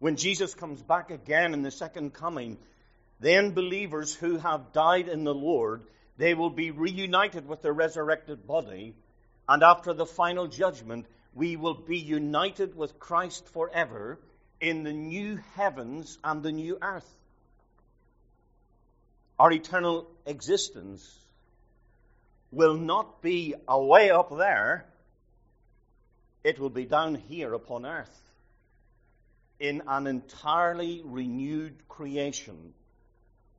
When 0.00 0.16
Jesus 0.16 0.52
comes 0.52 0.82
back 0.82 1.10
again 1.10 1.54
in 1.54 1.62
the 1.62 1.70
second 1.70 2.12
coming, 2.12 2.58
then 3.20 3.52
believers 3.52 4.14
who 4.14 4.36
have 4.38 4.72
died 4.72 5.08
in 5.08 5.22
the 5.22 5.34
Lord, 5.34 5.82
they 6.18 6.34
will 6.34 6.50
be 6.50 6.72
reunited 6.72 7.46
with 7.46 7.62
their 7.62 7.72
resurrected 7.72 8.48
body, 8.48 8.94
and 9.48 9.62
after 9.62 9.94
the 9.94 10.06
final 10.06 10.48
judgment, 10.48 11.06
we 11.32 11.54
will 11.54 11.74
be 11.74 11.98
united 11.98 12.76
with 12.76 12.98
Christ 12.98 13.46
forever 13.50 14.18
in 14.60 14.82
the 14.82 14.92
new 14.92 15.38
heavens 15.54 16.18
and 16.24 16.42
the 16.42 16.52
new 16.52 16.78
earth. 16.82 17.08
Our 19.38 19.52
eternal 19.52 20.08
existence 20.26 21.16
will 22.50 22.74
not 22.74 23.22
be 23.22 23.54
away 23.68 24.10
up 24.10 24.36
there, 24.36 24.86
it 26.44 26.58
will 26.58 26.70
be 26.70 26.84
down 26.84 27.14
here 27.14 27.52
upon 27.54 27.84
earth 27.84 28.20
in 29.58 29.82
an 29.86 30.06
entirely 30.06 31.02
renewed 31.04 31.88
creation 31.88 32.74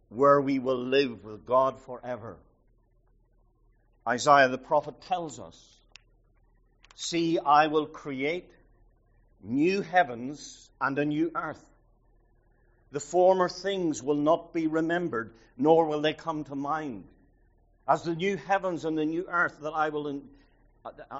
where 0.10 0.39
we 0.39 0.60
will 0.60 0.77
live 0.77 1.24
with 1.24 1.46
God 1.46 1.79
forever. 1.82 2.38
Isaiah 4.08 4.48
the 4.48 4.58
prophet 4.58 5.01
tells 5.01 5.39
us 5.39 5.77
See, 7.00 7.38
I 7.38 7.67
will 7.67 7.86
create 7.86 8.50
new 9.44 9.82
heavens 9.82 10.67
and 10.82 10.98
a 10.98 11.06
new 11.06 11.32
earth. 11.36 11.63
The 12.91 13.00
former 13.00 13.50
things 13.50 14.01
will 14.01 14.15
not 14.15 14.51
be 14.51 14.65
remembered, 14.65 15.36
nor 15.58 15.86
will 15.86 16.01
they 16.01 16.15
come 16.15 16.44
to 16.46 16.56
mind. 16.56 17.03
As 17.88 18.03
the 18.03 18.15
new 18.15 18.36
heavens 18.36 18.84
and 18.84 18.98
the 18.98 19.06
new 19.06 19.25
earth 19.29 19.60
that 19.62 19.72
I 19.72 19.89
will, 19.89 20.22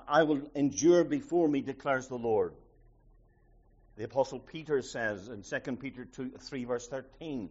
I 0.08 0.24
will 0.24 0.42
endure 0.54 1.04
before 1.04 1.48
me, 1.48 1.62
declares 1.62 2.08
the 2.08 2.18
Lord. 2.18 2.54
The 3.96 4.04
Apostle 4.04 4.40
Peter 4.40 4.82
says 4.82 5.28
in 5.30 5.44
2 5.44 5.78
Peter 5.78 6.06
2, 6.06 6.34
3, 6.40 6.66
verse 6.66 6.88
13, 6.88 7.50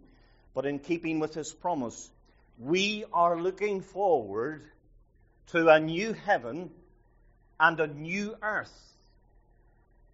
but 0.54 0.66
in 0.66 0.78
keeping 0.78 1.18
with 1.18 1.34
his 1.34 1.52
promise, 1.52 2.10
we 2.58 3.04
are 3.12 3.40
looking 3.40 3.80
forward 3.80 4.62
to 5.48 5.68
a 5.68 5.80
new 5.80 6.12
heaven 6.12 6.70
and 7.58 7.80
a 7.80 7.86
new 7.86 8.36
earth 8.42 8.72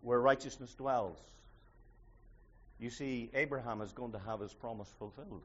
where 0.00 0.20
righteousness 0.20 0.72
dwells. 0.74 1.18
You 2.78 2.90
see, 2.90 3.30
Abraham 3.34 3.80
is 3.80 3.92
going 3.92 4.12
to 4.12 4.18
have 4.18 4.40
his 4.40 4.52
promise 4.52 4.88
fulfilled. 4.98 5.42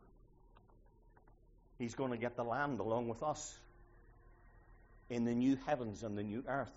He's 1.78 1.96
going 1.96 2.12
to 2.12 2.18
get 2.18 2.36
the 2.36 2.44
land 2.44 2.80
along 2.80 3.08
with 3.08 3.22
us 3.24 3.56
in 5.10 5.26
the 5.26 5.34
new 5.34 5.58
heavens 5.68 6.04
and 6.04 6.18
the 6.18 6.24
new 6.24 6.44
earth. 6.48 6.72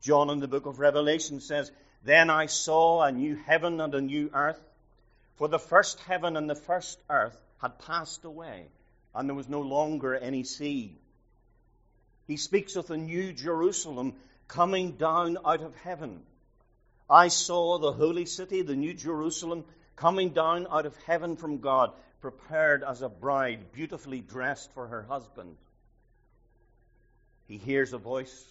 John 0.00 0.30
in 0.30 0.40
the 0.40 0.48
book 0.48 0.66
of 0.66 0.78
Revelation 0.78 1.40
says, 1.40 1.70
Then 2.04 2.30
I 2.30 2.46
saw 2.46 3.02
a 3.02 3.12
new 3.12 3.36
heaven 3.36 3.80
and 3.80 3.94
a 3.94 4.00
new 4.00 4.30
earth, 4.32 4.60
for 5.36 5.48
the 5.48 5.58
first 5.58 6.00
heaven 6.00 6.36
and 6.36 6.48
the 6.48 6.54
first 6.54 6.98
earth 7.08 7.38
had 7.60 7.78
passed 7.78 8.24
away, 8.24 8.66
and 9.14 9.28
there 9.28 9.36
was 9.36 9.48
no 9.48 9.60
longer 9.60 10.14
any 10.14 10.44
sea. 10.44 10.96
He 12.26 12.36
speaks 12.36 12.76
of 12.76 12.86
the 12.86 12.96
new 12.96 13.32
Jerusalem 13.32 14.14
coming 14.48 14.92
down 14.92 15.38
out 15.44 15.62
of 15.62 15.74
heaven. 15.76 16.22
I 17.08 17.28
saw 17.28 17.78
the 17.78 17.92
holy 17.92 18.26
city, 18.26 18.62
the 18.62 18.76
new 18.76 18.94
Jerusalem, 18.94 19.64
coming 19.96 20.30
down 20.30 20.66
out 20.70 20.86
of 20.86 20.96
heaven 21.06 21.36
from 21.36 21.58
God, 21.58 21.92
prepared 22.20 22.82
as 22.82 23.02
a 23.02 23.08
bride, 23.08 23.72
beautifully 23.72 24.20
dressed 24.20 24.72
for 24.72 24.86
her 24.86 25.02
husband. 25.02 25.56
He 27.48 27.56
hears 27.56 27.92
a 27.92 27.98
voice 27.98 28.44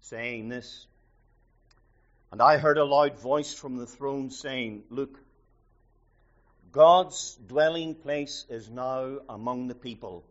saying 0.00 0.48
this 0.48 0.86
and 2.32 2.40
I 2.40 2.56
heard 2.56 2.78
a 2.78 2.84
loud 2.84 3.18
voice 3.18 3.52
from 3.52 3.76
the 3.76 3.86
throne 3.86 4.30
saying, 4.30 4.84
Look, 4.88 5.20
God's 6.72 7.38
dwelling 7.46 7.94
place 7.94 8.46
is 8.48 8.70
now 8.70 9.18
among 9.28 9.68
the 9.68 9.74
people, 9.74 10.24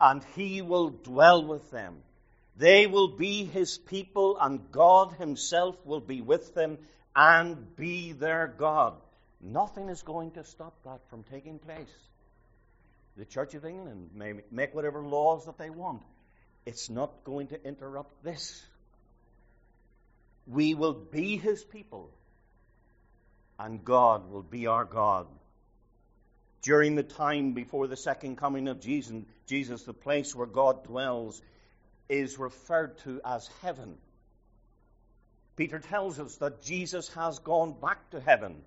and 0.00 0.24
he 0.34 0.60
will 0.60 0.90
dwell 0.90 1.44
with 1.46 1.70
them. 1.70 2.02
They 2.56 2.88
will 2.88 3.16
be 3.16 3.44
his 3.44 3.78
people, 3.78 4.36
and 4.40 4.72
God 4.72 5.12
himself 5.12 5.76
will 5.86 6.00
be 6.00 6.20
with 6.20 6.52
them 6.52 6.78
and 7.14 7.76
be 7.76 8.10
their 8.10 8.48
God. 8.48 8.94
Nothing 9.44 9.90
is 9.90 10.02
going 10.02 10.30
to 10.32 10.44
stop 10.44 10.72
that 10.84 11.00
from 11.10 11.22
taking 11.24 11.58
place. 11.58 11.94
The 13.18 13.26
Church 13.26 13.54
of 13.54 13.66
England 13.66 14.10
may 14.14 14.32
make 14.50 14.74
whatever 14.74 15.02
laws 15.02 15.44
that 15.44 15.58
they 15.58 15.68
want. 15.68 16.02
It's 16.64 16.88
not 16.88 17.24
going 17.24 17.48
to 17.48 17.62
interrupt 17.62 18.24
this. 18.24 18.64
We 20.46 20.74
will 20.74 20.94
be 20.94 21.36
his 21.36 21.62
people, 21.62 22.10
and 23.58 23.84
God 23.84 24.30
will 24.30 24.42
be 24.42 24.66
our 24.66 24.86
God. 24.86 25.26
During 26.62 26.94
the 26.94 27.02
time 27.02 27.52
before 27.52 27.86
the 27.86 27.96
second 27.96 28.36
coming 28.36 28.66
of 28.66 28.80
Jesus, 28.80 29.24
Jesus, 29.46 29.82
the 29.82 29.92
place 29.92 30.34
where 30.34 30.46
God 30.46 30.84
dwells, 30.84 31.42
is 32.08 32.38
referred 32.38 32.96
to 33.00 33.20
as 33.22 33.48
heaven. 33.60 33.98
Peter 35.56 35.80
tells 35.80 36.18
us 36.18 36.36
that 36.36 36.62
Jesus 36.62 37.08
has 37.14 37.38
gone 37.40 37.74
back 37.78 38.10
to 38.10 38.20
heaven. 38.20 38.62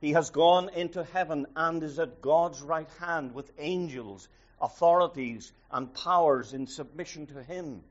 He 0.00 0.12
has 0.12 0.30
gone 0.30 0.70
into 0.70 1.04
heaven 1.04 1.46
and 1.54 1.82
is 1.82 1.98
at 1.98 2.22
God's 2.22 2.62
right 2.62 2.88
hand 3.00 3.34
with 3.34 3.52
angels, 3.58 4.28
authorities, 4.60 5.52
and 5.70 5.92
powers 5.92 6.54
in 6.54 6.66
submission 6.66 7.26
to 7.28 7.42
him. 7.42 7.82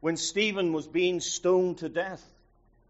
When 0.00 0.16
Stephen 0.16 0.72
was 0.72 0.86
being 0.86 1.20
stoned 1.20 1.78
to 1.78 1.88
death, 1.88 2.24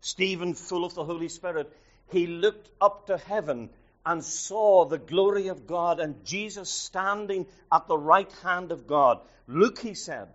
Stephen, 0.01 0.55
full 0.55 0.85
of 0.85 0.95
the 0.95 1.05
Holy 1.05 1.29
Spirit, 1.29 1.71
he 2.11 2.27
looked 2.27 2.71
up 2.81 3.07
to 3.07 3.19
heaven 3.19 3.71
and 4.07 4.25
saw 4.25 4.87
the 4.87 4.99
glory 4.99 5.49
of 5.49 5.67
God 5.67 6.01
and 6.01 6.25
Jesus 6.25 6.71
standing 6.71 7.47
at 7.71 7.87
the 7.87 7.99
right 7.99 8.31
hand 8.43 8.73
of 8.73 8.87
God. 8.87 9.21
Look, 9.47 9.79
he 9.79 9.95
said, 9.95 10.29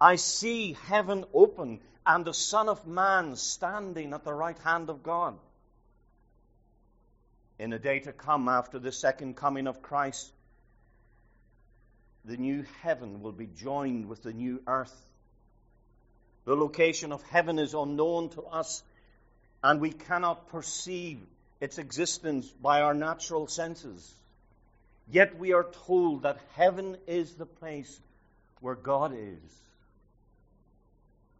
I 0.00 0.16
see 0.16 0.76
heaven 0.88 1.24
open 1.32 1.80
and 2.04 2.24
the 2.24 2.34
Son 2.34 2.68
of 2.68 2.86
Man 2.86 3.36
standing 3.36 4.12
at 4.12 4.24
the 4.24 4.34
right 4.34 4.58
hand 4.58 4.90
of 4.90 5.02
God. 5.02 5.38
In 7.58 7.72
a 7.72 7.78
day 7.78 8.00
to 8.00 8.12
come, 8.12 8.48
after 8.48 8.78
the 8.78 8.92
second 8.92 9.36
coming 9.36 9.66
of 9.66 9.80
Christ, 9.80 10.32
the 12.24 12.36
new 12.36 12.64
heaven 12.82 13.22
will 13.22 13.32
be 13.32 13.46
joined 13.46 14.08
with 14.08 14.22
the 14.22 14.32
new 14.32 14.60
earth. 14.66 14.94
The 16.46 16.56
location 16.56 17.12
of 17.12 17.22
heaven 17.24 17.58
is 17.58 17.74
unknown 17.74 18.30
to 18.30 18.42
us, 18.42 18.82
and 19.62 19.80
we 19.80 19.92
cannot 19.92 20.48
perceive 20.48 21.20
its 21.60 21.78
existence 21.78 22.46
by 22.48 22.80
our 22.80 22.94
natural 22.94 23.46
senses. 23.46 24.12
Yet 25.10 25.38
we 25.38 25.52
are 25.52 25.66
told 25.86 26.22
that 26.22 26.38
heaven 26.54 26.96
is 27.06 27.34
the 27.34 27.46
place 27.46 28.00
where 28.60 28.74
God 28.74 29.12
is. 29.14 29.62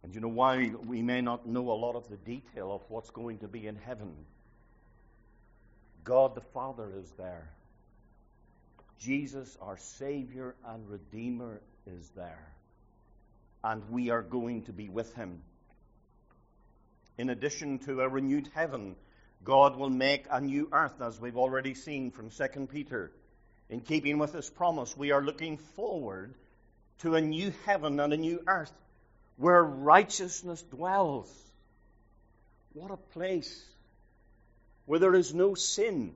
And 0.03 0.13
you 0.13 0.21
know 0.21 0.27
why 0.27 0.71
we 0.85 1.01
may 1.01 1.21
not 1.21 1.47
know 1.47 1.71
a 1.71 1.73
lot 1.73 1.95
of 1.95 2.07
the 2.09 2.17
detail 2.17 2.71
of 2.71 2.81
what's 2.89 3.09
going 3.09 3.39
to 3.39 3.47
be 3.47 3.65
in 3.67 3.75
heaven? 3.75 4.13
God 6.05 6.35
the 6.35 6.41
Father 6.41 6.89
is 6.97 7.11
there. 7.17 7.49
Jesus, 8.99 9.57
our 9.61 9.77
Savior 9.77 10.55
and 10.65 10.89
Redeemer, 10.89 11.59
is 11.85 12.09
there 12.15 12.55
and 13.65 13.89
we 13.89 14.11
are 14.11 14.21
going 14.21 14.61
to 14.61 14.71
be 14.71 14.89
with 14.89 15.13
him. 15.15 15.41
In 17.17 17.31
addition 17.31 17.79
to 17.79 18.01
a 18.01 18.07
renewed 18.07 18.47
heaven, 18.53 18.95
God 19.43 19.75
will 19.75 19.89
make 19.89 20.25
a 20.29 20.39
new 20.39 20.69
earth, 20.71 21.01
as 21.01 21.19
we've 21.19 21.37
already 21.37 21.73
seen 21.73 22.11
from 22.11 22.29
2 22.29 22.67
Peter. 22.67 23.11
In 23.69 23.81
keeping 23.81 24.19
with 24.19 24.33
his 24.33 24.49
promise, 24.51 24.95
we 24.95 25.11
are 25.11 25.21
looking 25.21 25.57
forward 25.57 26.35
to 26.99 27.15
a 27.15 27.21
new 27.21 27.51
heaven 27.65 27.99
and 27.99 28.13
a 28.13 28.17
new 28.17 28.43
earth 28.45 28.71
where 29.37 29.63
righteousness 29.63 30.61
dwells. 30.61 31.31
What 32.73 32.91
a 32.91 32.97
place 32.97 33.65
where 34.85 34.99
there 34.99 35.15
is 35.15 35.33
no 35.33 35.55
sin, 35.55 36.13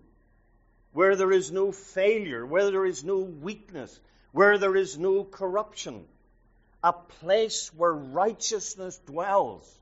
where 0.94 1.16
there 1.16 1.32
is 1.32 1.52
no 1.52 1.72
failure, 1.72 2.46
where 2.46 2.72
there 2.72 2.86
is 2.86 3.04
no 3.04 3.20
weakness, 3.20 4.00
where 4.32 4.58
there 4.58 4.76
is 4.76 4.98
no 4.98 5.24
corruption 5.24 6.06
a 6.84 6.94
place 6.94 7.74
where 7.76 7.94
righteousness 7.94 9.00
dwells. 9.06 9.78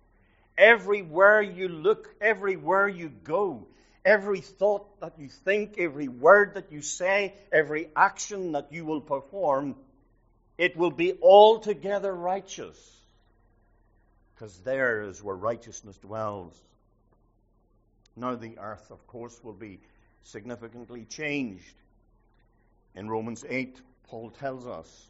Everywhere 0.58 1.42
you 1.42 1.68
look, 1.68 2.10
everywhere 2.20 2.88
you 2.88 3.10
go, 3.24 3.68
every 4.04 4.42
thought 4.42 5.00
that 5.02 5.14
you 5.20 5.30
think, 5.30 5.76
every 5.78 6.08
word 6.08 6.56
that 6.56 6.72
you 6.72 6.82
say, 6.82 7.36
every 7.52 7.90
action 7.96 8.54
that 8.54 8.72
you 8.72 8.86
will 8.86 9.02
perform, 9.02 9.76
it 10.58 10.76
will 10.76 10.92
be 10.92 11.14
altogether 11.22 12.14
righteous. 12.14 12.78
Because 14.34 14.58
there 14.60 15.04
is 15.04 15.22
where 15.22 15.36
righteousness 15.36 15.98
dwells. 15.98 16.60
Now, 18.18 18.36
the 18.36 18.58
earth, 18.58 18.90
of 18.90 19.06
course, 19.06 19.40
will 19.44 19.54
be 19.54 19.80
significantly 20.24 21.06
changed. 21.06 21.76
In 22.96 23.08
Romans 23.08 23.46
8, 23.48 23.80
Paul 24.08 24.32
tells 24.32 24.66
us 24.66 25.08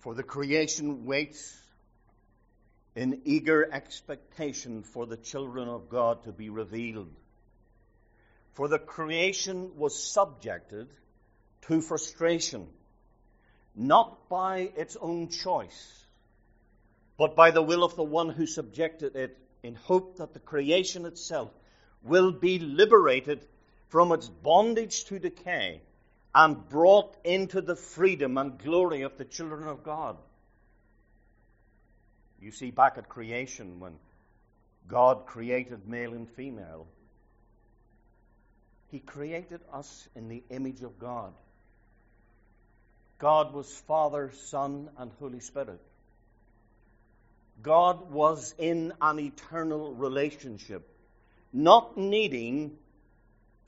for 0.00 0.14
the 0.14 0.22
creation 0.22 1.06
waits 1.06 1.58
in 2.94 3.22
eager 3.24 3.66
expectation 3.72 4.82
for 4.82 5.06
the 5.06 5.16
children 5.16 5.68
of 5.68 5.88
God 5.88 6.24
to 6.24 6.32
be 6.32 6.50
revealed. 6.50 7.14
For 8.52 8.68
the 8.68 8.78
creation 8.78 9.78
was 9.78 9.98
subjected 9.98 10.88
to 11.62 11.80
frustration, 11.80 12.66
not 13.74 14.28
by 14.28 14.70
its 14.76 14.98
own 15.00 15.28
choice, 15.28 16.04
but 17.16 17.34
by 17.34 17.52
the 17.52 17.62
will 17.62 17.84
of 17.84 17.96
the 17.96 18.02
one 18.02 18.28
who 18.28 18.46
subjected 18.46 19.16
it, 19.16 19.38
in 19.62 19.74
hope 19.74 20.16
that 20.18 20.32
the 20.32 20.40
creation 20.40 21.06
itself 21.06 21.50
will 22.02 22.32
be 22.32 22.58
liberated 22.58 23.46
from 23.88 24.12
its 24.12 24.28
bondage 24.28 25.04
to 25.04 25.18
decay 25.18 25.80
and 26.34 26.68
brought 26.68 27.16
into 27.24 27.60
the 27.60 27.76
freedom 27.76 28.38
and 28.38 28.58
glory 28.58 29.02
of 29.02 29.16
the 29.18 29.24
children 29.24 29.68
of 29.68 29.84
God. 29.84 30.16
You 32.40 32.50
see, 32.50 32.70
back 32.70 32.98
at 32.98 33.08
creation, 33.08 33.78
when 33.78 33.92
God 34.88 35.26
created 35.26 35.86
male 35.86 36.12
and 36.12 36.28
female, 36.28 36.86
He 38.90 38.98
created 38.98 39.60
us 39.72 40.08
in 40.16 40.28
the 40.28 40.42
image 40.50 40.82
of 40.82 40.98
God. 40.98 41.32
God 43.18 43.52
was 43.52 43.72
Father, 43.86 44.32
Son, 44.34 44.90
and 44.98 45.12
Holy 45.20 45.38
Spirit. 45.38 45.80
God 47.62 48.10
was 48.10 48.54
in 48.58 48.92
an 49.00 49.20
eternal 49.20 49.94
relationship, 49.94 50.88
not 51.52 51.96
needing 51.96 52.76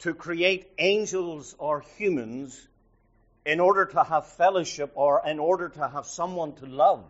to 0.01 0.15
create 0.15 0.71
angels 0.79 1.55
or 1.59 1.85
humans 1.97 2.69
in 3.47 3.61
order 3.61 3.85
to 3.85 4.03
have 4.03 4.27
fellowship 4.27 4.93
or 4.95 5.23
in 5.25 5.39
order 5.39 5.69
to 5.69 5.89
have 5.89 6.07
someone 6.07 6.55
to 6.55 6.67
love. 6.67 7.05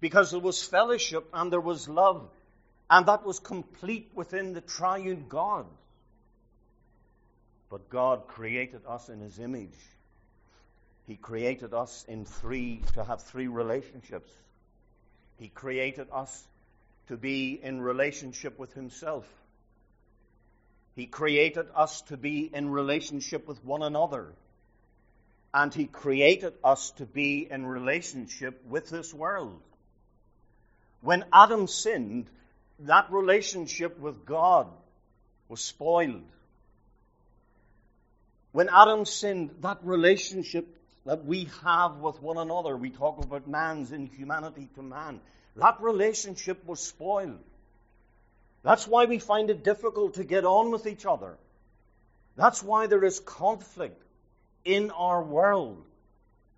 Because 0.00 0.30
there 0.30 0.40
was 0.40 0.62
fellowship 0.62 1.28
and 1.32 1.52
there 1.52 1.60
was 1.60 1.88
love, 1.88 2.28
and 2.88 3.06
that 3.06 3.24
was 3.24 3.40
complete 3.40 4.10
within 4.14 4.52
the 4.52 4.60
triune 4.60 5.26
God. 5.28 5.66
But 7.68 7.90
God 7.90 8.28
created 8.28 8.82
us 8.86 9.08
in 9.08 9.20
His 9.20 9.38
image. 9.38 9.78
He 11.06 11.16
created 11.16 11.74
us 11.74 12.04
in 12.08 12.24
three, 12.24 12.82
to 12.94 13.04
have 13.04 13.22
three 13.22 13.48
relationships. 13.48 14.30
He 15.38 15.48
created 15.48 16.08
us 16.12 16.46
to 17.08 17.16
be 17.16 17.60
in 17.62 17.80
relationship 17.80 18.58
with 18.58 18.72
Himself. 18.72 19.26
He 20.94 21.06
created 21.06 21.66
us 21.74 22.00
to 22.02 22.16
be 22.16 22.50
in 22.52 22.70
relationship 22.70 23.46
with 23.46 23.62
one 23.64 23.82
another. 23.82 24.32
And 25.52 25.72
He 25.72 25.86
created 25.86 26.54
us 26.64 26.90
to 26.92 27.06
be 27.06 27.46
in 27.50 27.66
relationship 27.66 28.64
with 28.66 28.88
this 28.88 29.12
world. 29.12 29.60
When 31.02 31.24
Adam 31.32 31.66
sinned, 31.66 32.26
that 32.80 33.10
relationship 33.10 33.98
with 33.98 34.24
God 34.24 34.68
was 35.48 35.60
spoiled. 35.60 36.24
When 38.52 38.68
Adam 38.70 39.04
sinned, 39.04 39.50
that 39.60 39.78
relationship 39.82 40.75
that 41.06 41.24
we 41.24 41.48
have 41.62 41.98
with 41.98 42.20
one 42.20 42.36
another, 42.36 42.76
we 42.76 42.90
talk 42.90 43.24
about 43.24 43.48
man's 43.48 43.92
inhumanity 43.92 44.68
to 44.74 44.82
man, 44.82 45.20
that 45.54 45.80
relationship 45.80 46.66
was 46.66 46.80
spoiled. 46.80 47.38
That's 48.62 48.86
why 48.86 49.04
we 49.04 49.20
find 49.20 49.48
it 49.48 49.62
difficult 49.62 50.14
to 50.14 50.24
get 50.24 50.44
on 50.44 50.72
with 50.72 50.86
each 50.86 51.06
other. 51.06 51.36
That's 52.34 52.62
why 52.62 52.88
there 52.88 53.04
is 53.04 53.20
conflict 53.20 54.02
in 54.64 54.90
our 54.90 55.22
world. 55.22 55.82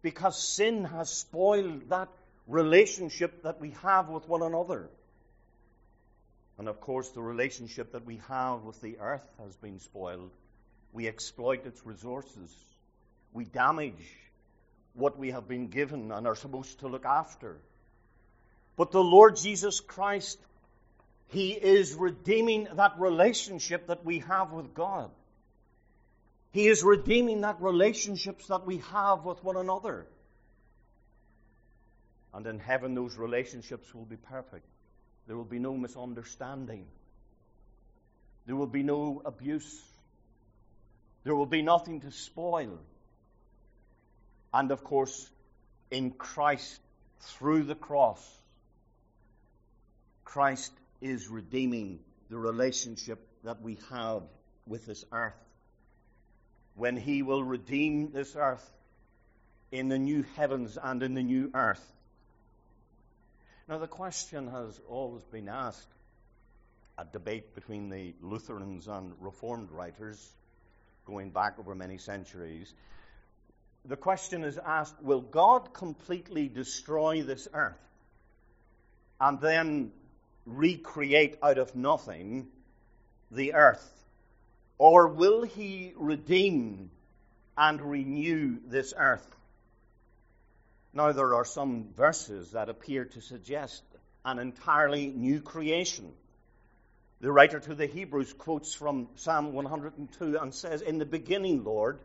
Because 0.00 0.42
sin 0.42 0.84
has 0.84 1.10
spoiled 1.10 1.90
that 1.90 2.08
relationship 2.46 3.42
that 3.42 3.60
we 3.60 3.72
have 3.82 4.08
with 4.08 4.26
one 4.26 4.42
another. 4.42 4.88
And 6.56 6.68
of 6.68 6.80
course, 6.80 7.10
the 7.10 7.22
relationship 7.22 7.92
that 7.92 8.06
we 8.06 8.20
have 8.28 8.62
with 8.62 8.80
the 8.80 8.96
earth 8.98 9.28
has 9.42 9.54
been 9.56 9.78
spoiled. 9.78 10.30
We 10.92 11.06
exploit 11.06 11.66
its 11.66 11.84
resources. 11.84 12.54
We 13.34 13.44
damage 13.44 13.92
what 14.94 15.18
we 15.18 15.30
have 15.30 15.48
been 15.48 15.68
given 15.68 16.12
and 16.12 16.26
are 16.26 16.34
supposed 16.34 16.80
to 16.80 16.88
look 16.88 17.04
after. 17.04 17.56
But 18.76 18.90
the 18.90 19.02
Lord 19.02 19.36
Jesus 19.36 19.80
Christ, 19.80 20.38
He 21.28 21.50
is 21.52 21.94
redeeming 21.94 22.68
that 22.74 22.98
relationship 22.98 23.88
that 23.88 24.04
we 24.04 24.20
have 24.20 24.52
with 24.52 24.74
God. 24.74 25.10
He 26.52 26.66
is 26.66 26.82
redeeming 26.82 27.42
that 27.42 27.60
relationships 27.60 28.46
that 28.46 28.66
we 28.66 28.78
have 28.92 29.24
with 29.24 29.42
one 29.44 29.56
another. 29.56 30.06
And 32.32 32.46
in 32.46 32.58
heaven, 32.58 32.94
those 32.94 33.16
relationships 33.16 33.94
will 33.94 34.04
be 34.04 34.16
perfect. 34.16 34.66
There 35.26 35.36
will 35.36 35.44
be 35.44 35.58
no 35.58 35.76
misunderstanding. 35.76 36.86
There 38.46 38.56
will 38.56 38.66
be 38.66 38.82
no 38.82 39.20
abuse. 39.24 39.82
There 41.24 41.34
will 41.34 41.46
be 41.46 41.62
nothing 41.62 42.00
to 42.00 42.10
spoil. 42.10 42.78
And 44.52 44.70
of 44.70 44.82
course, 44.84 45.30
in 45.90 46.10
Christ, 46.10 46.80
through 47.20 47.64
the 47.64 47.74
cross, 47.74 48.22
Christ 50.24 50.72
is 51.00 51.28
redeeming 51.28 52.00
the 52.30 52.38
relationship 52.38 53.18
that 53.44 53.62
we 53.62 53.78
have 53.90 54.22
with 54.66 54.86
this 54.86 55.04
earth. 55.12 55.34
When 56.74 56.96
He 56.96 57.22
will 57.22 57.42
redeem 57.42 58.12
this 58.12 58.36
earth 58.36 58.68
in 59.70 59.88
the 59.88 59.98
new 59.98 60.24
heavens 60.36 60.78
and 60.82 61.02
in 61.02 61.14
the 61.14 61.22
new 61.22 61.50
earth. 61.54 61.84
Now, 63.68 63.78
the 63.78 63.86
question 63.86 64.48
has 64.48 64.80
always 64.88 65.24
been 65.24 65.48
asked 65.48 65.92
a 66.96 67.04
debate 67.04 67.54
between 67.54 67.90
the 67.90 68.14
Lutherans 68.22 68.88
and 68.88 69.12
Reformed 69.20 69.70
writers 69.70 70.34
going 71.06 71.30
back 71.30 71.58
over 71.58 71.74
many 71.74 71.98
centuries. 71.98 72.72
The 73.88 73.96
question 73.96 74.44
is 74.44 74.58
asked 74.58 75.02
Will 75.02 75.22
God 75.22 75.72
completely 75.72 76.48
destroy 76.48 77.22
this 77.22 77.48
earth 77.54 77.80
and 79.18 79.40
then 79.40 79.92
recreate 80.44 81.38
out 81.42 81.56
of 81.56 81.74
nothing 81.74 82.48
the 83.30 83.54
earth? 83.54 83.94
Or 84.76 85.08
will 85.08 85.42
he 85.42 85.94
redeem 85.96 86.90
and 87.56 87.80
renew 87.80 88.58
this 88.66 88.92
earth? 88.96 89.26
Now, 90.92 91.12
there 91.12 91.34
are 91.34 91.44
some 91.46 91.88
verses 91.96 92.52
that 92.52 92.68
appear 92.68 93.06
to 93.06 93.20
suggest 93.22 93.82
an 94.24 94.38
entirely 94.38 95.06
new 95.06 95.40
creation. 95.40 96.12
The 97.20 97.32
writer 97.32 97.58
to 97.58 97.74
the 97.74 97.86
Hebrews 97.86 98.34
quotes 98.34 98.74
from 98.74 99.08
Psalm 99.16 99.54
102 99.54 100.38
and 100.38 100.54
says, 100.54 100.82
In 100.82 100.98
the 100.98 101.06
beginning, 101.06 101.64
Lord, 101.64 102.00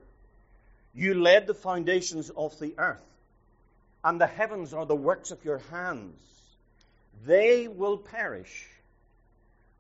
you 0.94 1.14
laid 1.14 1.48
the 1.48 1.54
foundations 1.54 2.30
of 2.30 2.58
the 2.60 2.74
earth, 2.78 3.04
and 4.04 4.20
the 4.20 4.28
heavens 4.28 4.74
are 4.74 4.86
the 4.86 4.96
works 4.96 5.32
of 5.32 5.44
your 5.46 5.60
hands. 5.72 6.20
They 7.26 7.68
will 7.68 7.98
perish, 7.98 8.68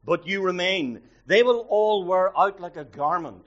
but 0.03 0.27
you 0.27 0.41
remain. 0.41 1.01
They 1.25 1.43
will 1.43 1.65
all 1.69 2.05
wear 2.05 2.37
out 2.37 2.59
like 2.59 2.77
a 2.77 2.83
garment 2.83 3.43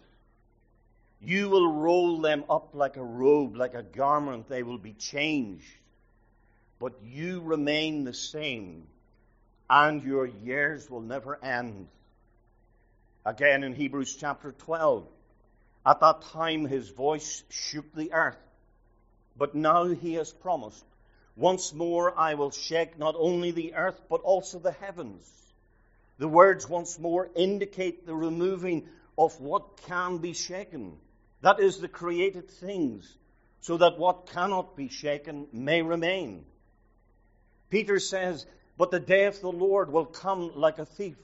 you 1.21 1.49
will 1.49 1.73
roll 1.73 2.21
them 2.21 2.45
up 2.49 2.71
like 2.75 2.97
a 2.97 3.03
robe, 3.03 3.57
like 3.57 3.75
a 3.75 3.83
garment. 3.83 4.49
They 4.49 4.63
will 4.63 4.79
be 4.79 4.93
changed. 4.93 5.67
But 6.79 6.93
you 7.03 7.41
remain 7.41 8.05
the 8.05 8.15
same, 8.15 8.87
and 9.69 10.03
your 10.03 10.27
years 10.27 10.91
will 10.91 11.01
never 11.01 11.43
end. 11.43 11.89
Again 13.25 13.65
in 13.65 13.75
Hebrews 13.75 14.15
chapter 14.15 14.53
12, 14.53 15.09
at 15.87 16.01
that 16.01 16.23
time 16.33 16.67
his 16.67 16.89
voice 16.91 17.45
shook 17.49 17.95
the 17.95 18.13
earth. 18.13 18.37
But 19.39 19.55
now 19.55 19.85
he 19.85 20.15
has 20.15 20.33
promised, 20.33 20.85
once 21.37 21.73
more 21.73 22.19
I 22.19 22.35
will 22.35 22.51
shake 22.51 22.99
not 22.99 23.15
only 23.17 23.53
the 23.53 23.75
earth, 23.75 24.01
but 24.11 24.23
also 24.23 24.59
the 24.59 24.73
heavens. 24.73 25.31
The 26.19 26.29
words 26.29 26.69
once 26.69 26.99
more 26.99 27.31
indicate 27.37 28.05
the 28.05 28.15
removing 28.15 28.89
of 29.17 29.39
what 29.41 29.83
can 29.87 30.19
be 30.19 30.33
shaken. 30.33 30.97
That 31.43 31.61
is 31.61 31.79
the 31.79 31.89
created 31.89 32.51
things, 32.51 33.15
so 33.61 33.77
that 33.77 33.99
what 33.99 34.31
cannot 34.33 34.77
be 34.77 34.89
shaken 34.89 35.47
may 35.53 35.83
remain. 35.83 36.47
Peter 37.71 38.01
says, 38.01 38.47
But 38.79 38.91
the 38.91 39.01
day 39.01 39.27
of 39.27 39.41
the 39.41 39.53
Lord 39.53 39.93
will 39.93 40.07
come 40.07 40.53
like 40.55 40.79
a 40.79 40.87
thief. 40.87 41.17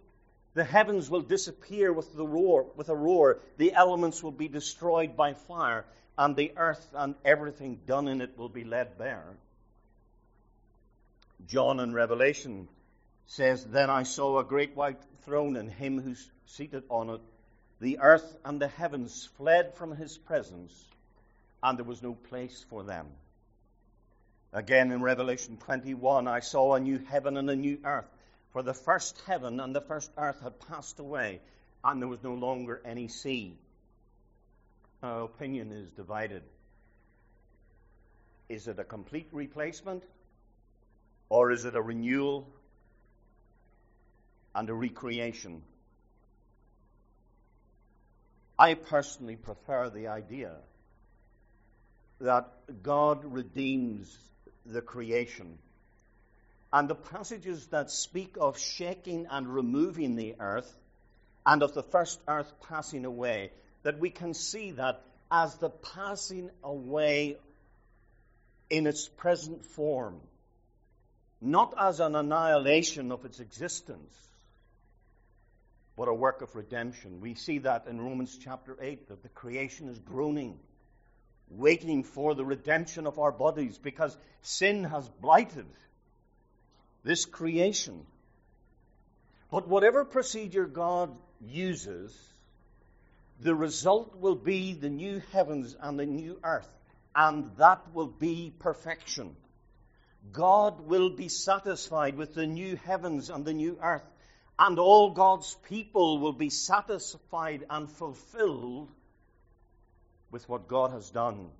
The 0.55 0.65
heavens 0.65 1.09
will 1.09 1.23
disappear 1.23 1.93
with 1.93 2.15
the 2.15 2.27
roar, 2.27 2.67
with 2.77 2.89
a 2.89 2.97
roar. 2.97 3.41
The 3.57 3.73
elements 3.73 4.23
will 4.23 4.33
be 4.33 4.49
destroyed 4.49 5.17
by 5.17 5.35
fire, 5.35 5.85
and 6.19 6.37
the 6.37 6.53
earth 6.57 6.87
and 6.95 7.15
everything 7.25 7.81
done 7.87 8.09
in 8.09 8.21
it 8.21 8.37
will 8.37 8.51
be 8.51 8.65
laid 8.65 8.99
bare. 8.99 9.37
John 11.47 11.81
in 11.81 11.95
Revelation 11.95 12.69
says, 13.27 13.65
Then 13.65 13.89
I 13.89 14.03
saw 14.03 14.39
a 14.39 14.45
great 14.45 14.77
white 14.77 15.01
throne 15.25 15.57
and 15.57 15.71
him 15.71 16.01
who's 16.01 16.31
seated 16.47 16.85
on 16.91 17.11
it 17.11 17.21
the 17.83 17.99
earth 17.99 18.37
and 18.45 18.61
the 18.61 18.69
heavens 18.69 19.29
fled 19.37 19.75
from 19.75 19.97
his 19.97 20.17
presence, 20.17 20.73
and 21.65 21.77
there 21.77 21.85
was 21.85 22.01
no 22.01 22.15
place 22.15 22.65
for 22.71 22.85
them. 22.85 23.09
Again 24.53 24.93
in 24.93 25.03
Revelation 25.03 25.57
21, 25.57 26.29
I 26.29 26.39
saw 26.39 26.75
a 26.75 26.81
new 26.81 26.99
heaven 26.99 27.37
and 27.37 27.51
a 27.51 27.57
new 27.57 27.81
earth, 27.85 28.09
for 28.53 28.63
the 28.63 28.75
first 28.75 29.21
heaven 29.27 29.61
and 29.61 29.75
the 29.75 29.81
first 29.81 30.11
earth 30.17 30.41
had 30.43 30.61
passed 30.69 30.99
away, 30.99 31.41
and 31.83 32.01
there 32.01 32.09
was 32.09 32.23
no 32.23 32.35
longer 32.35 32.81
any 32.85 33.09
sea. 33.09 33.57
Our 35.03 35.23
opinion 35.23 35.73
is 35.73 35.91
divided. 35.93 36.43
Is 38.49 38.69
it 38.69 38.79
a 38.79 38.85
complete 38.85 39.29
replacement, 39.33 40.05
or 41.29 41.51
is 41.51 41.65
it 41.65 41.75
a 41.75 41.83
renewal 41.83 42.47
and 44.55 44.69
a 44.69 44.75
recreation? 44.75 45.63
I 48.59 48.75
personally 48.75 49.37
prefer 49.37 49.89
the 49.89 50.09
idea 50.09 50.53
that 52.21 52.53
God 52.83 53.25
redeems 53.25 54.17
the 54.67 54.83
creation. 54.83 55.59
And 56.73 56.89
the 56.89 56.95
passages 56.95 57.67
that 57.67 57.91
speak 57.91 58.37
of 58.41 58.59
shaking 58.59 59.27
and 59.31 59.47
removing 59.47 60.17
the 60.17 60.37
earth 60.41 60.73
and 61.45 61.63
of 61.63 61.75
the 61.75 61.83
first 61.83 62.21
earth 62.27 62.51
passing 62.69 63.05
away, 63.05 63.53
that 63.83 63.99
we 63.99 64.11
can 64.11 64.33
see 64.33 64.71
that 64.73 65.03
as 65.31 65.55
the 65.57 65.71
passing 65.71 66.51
away 66.63 67.37
in 68.71 68.87
its 68.87 69.09
present 69.09 69.65
form, 69.65 70.21
not 71.41 71.75
as 71.79 72.01
an 72.01 72.15
annihilation 72.15 73.13
of 73.13 73.25
its 73.25 73.41
existence, 73.41 74.15
but 75.97 76.09
a 76.09 76.15
work 76.15 76.41
of 76.41 76.55
redemption. 76.55 77.21
We 77.21 77.35
see 77.35 77.59
that 77.59 77.87
in 77.87 78.01
Romans 78.01 78.39
chapter 78.43 78.79
8, 78.81 79.09
that 79.09 79.23
the 79.23 79.29
creation 79.29 79.89
is 79.89 79.99
groaning, 79.99 80.59
waiting 81.51 82.03
for 82.03 82.35
the 82.35 82.45
redemption 82.45 83.07
of 83.07 83.19
our 83.19 83.33
bodies 83.33 83.77
because 83.77 84.17
sin 84.41 84.85
has 84.85 85.07
blighted 85.09 85.67
this 87.05 87.25
creation. 87.25 88.07
But 89.51 89.69
whatever 89.69 90.05
procedure 90.05 90.67
God 90.67 91.15
uses, 91.41 92.17
the 93.41 93.55
result 93.55 94.17
will 94.17 94.37
be 94.37 94.75
the 94.75 94.89
new 94.89 95.21
heavens 95.33 95.77
and 95.81 95.99
the 95.99 96.07
new 96.07 96.39
earth 96.43 96.69
and 97.15 97.51
that 97.59 97.93
will 97.95 98.07
be 98.07 98.53
perfection. 98.59 99.37
God 100.33 100.81
will 100.81 101.11
be 101.11 101.29
satisfied 101.29 102.17
with 102.17 102.35
the 102.35 102.47
new 102.47 102.77
heavens 102.77 103.29
and 103.29 103.45
the 103.45 103.53
new 103.53 103.79
earth, 103.83 104.09
and 104.59 104.79
all 104.79 105.11
God's 105.11 105.57
people 105.69 106.19
will 106.19 106.33
be 106.33 106.51
satisfied 106.51 107.65
and 107.69 107.91
fulfilled 107.91 108.91
with 110.31 110.49
what 110.49 110.69
God 110.69 110.93
has 110.93 111.11
done. 111.11 111.51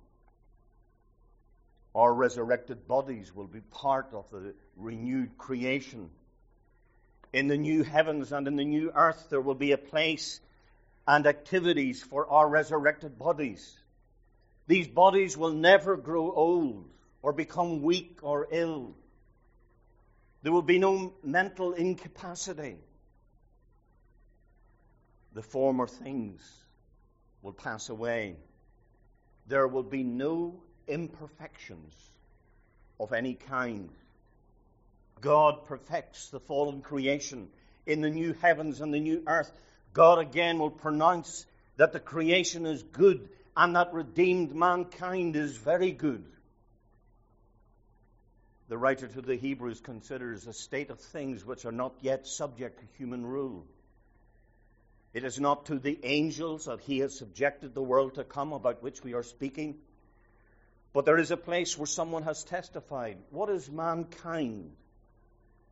Our 1.95 2.13
resurrected 2.13 2.87
bodies 2.87 3.33
will 3.35 3.47
be 3.47 3.61
part 3.61 4.13
of 4.13 4.29
the 4.31 4.55
renewed 4.75 5.37
creation. 5.37 6.09
In 7.31 7.47
the 7.47 7.57
new 7.57 7.83
heavens 7.83 8.31
and 8.31 8.47
in 8.47 8.55
the 8.55 8.65
new 8.65 8.91
earth, 8.93 9.27
there 9.29 9.41
will 9.41 9.55
be 9.55 9.71
a 9.71 9.77
place 9.77 10.39
and 11.07 11.27
activities 11.27 12.01
for 12.01 12.27
our 12.29 12.47
resurrected 12.47 13.19
bodies. 13.19 13.77
These 14.67 14.87
bodies 14.87 15.37
will 15.37 15.51
never 15.51 15.97
grow 15.97 16.31
old 16.31 16.89
or 17.21 17.33
become 17.33 17.81
weak 17.81 18.19
or 18.21 18.47
ill. 18.51 18.95
There 20.41 20.51
will 20.51 20.61
be 20.61 20.79
no 20.79 21.13
mental 21.23 21.73
incapacity. 21.73 22.77
The 25.33 25.41
former 25.41 25.87
things 25.87 26.41
will 27.41 27.53
pass 27.53 27.89
away. 27.89 28.37
There 29.47 29.67
will 29.67 29.83
be 29.83 30.03
no 30.03 30.61
imperfections 30.87 31.93
of 32.99 33.13
any 33.13 33.33
kind. 33.33 33.89
God 35.21 35.65
perfects 35.65 36.29
the 36.29 36.39
fallen 36.39 36.81
creation 36.81 37.49
in 37.85 38.01
the 38.01 38.09
new 38.09 38.33
heavens 38.33 38.81
and 38.81 38.93
the 38.93 38.99
new 38.99 39.23
earth. 39.27 39.51
God 39.93 40.19
again 40.19 40.59
will 40.59 40.71
pronounce 40.71 41.45
that 41.77 41.93
the 41.93 41.99
creation 41.99 42.65
is 42.65 42.83
good 42.83 43.29
and 43.55 43.75
that 43.75 43.93
redeemed 43.93 44.53
mankind 44.55 45.35
is 45.35 45.55
very 45.57 45.91
good. 45.91 46.25
The 48.69 48.77
writer 48.77 49.07
to 49.07 49.21
the 49.21 49.35
Hebrews 49.35 49.81
considers 49.81 50.47
a 50.47 50.53
state 50.53 50.89
of 50.89 50.99
things 50.99 51.45
which 51.45 51.65
are 51.65 51.71
not 51.71 51.93
yet 52.01 52.25
subject 52.25 52.79
to 52.79 52.97
human 52.97 53.25
rule. 53.25 53.65
It 55.13 55.23
is 55.23 55.39
not 55.39 55.67
to 55.67 55.77
the 55.77 55.99
angels 56.03 56.65
that 56.65 56.79
he 56.81 56.99
has 56.99 57.15
subjected 57.15 57.75
the 57.75 57.83
world 57.83 58.15
to 58.15 58.23
come 58.23 58.51
about 58.51 58.81
which 58.81 59.03
we 59.03 59.13
are 59.13 59.21
speaking, 59.21 59.75
but 60.93 61.05
there 61.05 61.17
is 61.17 61.31
a 61.31 61.37
place 61.37 61.77
where 61.77 61.87
someone 61.87 62.23
has 62.23 62.43
testified. 62.43 63.17
What 63.31 63.49
is 63.49 63.69
mankind 63.69 64.71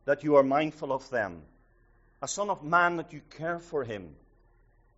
that 0.04 0.24
you 0.24 0.34
are 0.36 0.42
mindful 0.42 0.92
of 0.92 1.08
them? 1.10 1.42
A 2.20 2.28
son 2.28 2.50
of 2.50 2.64
man 2.64 2.96
that 2.96 3.12
you 3.12 3.20
care 3.30 3.60
for 3.60 3.84
him. 3.84 4.16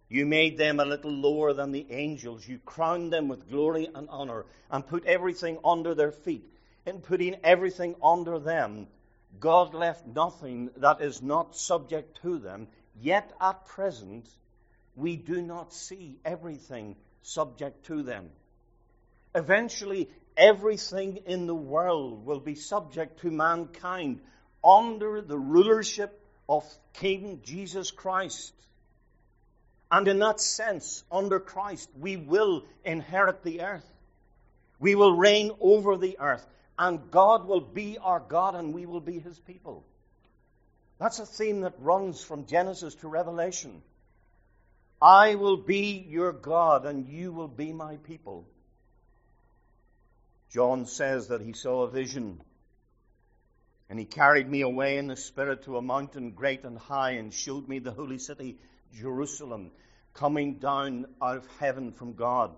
You 0.08 0.24
made 0.26 0.56
them 0.56 0.80
a 0.80 0.84
little 0.84 1.10
lower 1.10 1.52
than 1.52 1.72
the 1.72 1.86
angels. 1.90 2.46
You 2.46 2.58
crowned 2.64 3.12
them 3.12 3.28
with 3.28 3.50
glory 3.50 3.88
and 3.94 4.08
honor 4.08 4.46
and 4.70 4.86
put 4.86 5.04
everything 5.04 5.58
under 5.64 5.94
their 5.94 6.12
feet. 6.12 6.50
In 6.86 7.00
putting 7.00 7.36
everything 7.42 7.94
under 8.02 8.38
them, 8.38 8.86
God 9.40 9.74
left 9.74 10.06
nothing 10.06 10.70
that 10.76 11.00
is 11.00 11.20
not 11.20 11.56
subject 11.56 12.20
to 12.22 12.38
them. 12.38 12.68
Yet 13.00 13.30
at 13.40 13.66
present, 13.66 14.28
we 14.94 15.16
do 15.16 15.42
not 15.42 15.72
see 15.72 16.18
everything 16.24 16.96
subject 17.22 17.86
to 17.86 18.02
them. 18.02 18.30
Eventually, 19.34 20.08
everything 20.36 21.18
in 21.26 21.46
the 21.46 21.54
world 21.54 22.24
will 22.24 22.40
be 22.40 22.54
subject 22.54 23.20
to 23.20 23.30
mankind 23.30 24.20
under 24.62 25.20
the 25.20 25.38
rulership 25.38 26.20
of 26.48 26.64
King 26.94 27.40
Jesus 27.42 27.90
Christ. 27.90 28.52
And 29.90 30.08
in 30.08 30.18
that 30.20 30.40
sense, 30.40 31.04
under 31.10 31.38
Christ, 31.38 31.90
we 31.98 32.16
will 32.16 32.64
inherit 32.84 33.42
the 33.42 33.62
earth. 33.62 33.88
We 34.80 34.94
will 34.94 35.16
reign 35.16 35.52
over 35.60 35.96
the 35.96 36.18
earth. 36.18 36.44
And 36.78 37.10
God 37.10 37.46
will 37.46 37.60
be 37.60 37.98
our 37.98 38.20
God 38.20 38.54
and 38.54 38.74
we 38.74 38.86
will 38.86 39.00
be 39.00 39.18
his 39.18 39.38
people. 39.38 39.84
That's 40.98 41.20
a 41.20 41.26
theme 41.26 41.60
that 41.60 41.74
runs 41.78 42.22
from 42.22 42.46
Genesis 42.46 42.94
to 42.96 43.08
Revelation. 43.08 43.82
I 45.00 45.34
will 45.36 45.56
be 45.56 46.04
your 46.08 46.32
God 46.32 46.86
and 46.86 47.06
you 47.06 47.32
will 47.32 47.48
be 47.48 47.72
my 47.72 47.96
people. 47.98 48.46
John 50.54 50.86
says 50.86 51.28
that 51.28 51.40
he 51.40 51.52
saw 51.52 51.82
a 51.82 51.90
vision 51.90 52.40
and 53.90 53.98
he 53.98 54.04
carried 54.04 54.48
me 54.48 54.60
away 54.60 54.98
in 54.98 55.08
the 55.08 55.16
Spirit 55.16 55.64
to 55.64 55.78
a 55.78 55.82
mountain 55.82 56.30
great 56.30 56.62
and 56.62 56.78
high 56.78 57.12
and 57.12 57.34
showed 57.34 57.68
me 57.68 57.80
the 57.80 57.90
holy 57.90 58.18
city, 58.18 58.58
Jerusalem, 58.94 59.72
coming 60.12 60.60
down 60.60 61.06
out 61.20 61.38
of 61.38 61.48
heaven 61.58 61.90
from 61.90 62.12
God. 62.12 62.54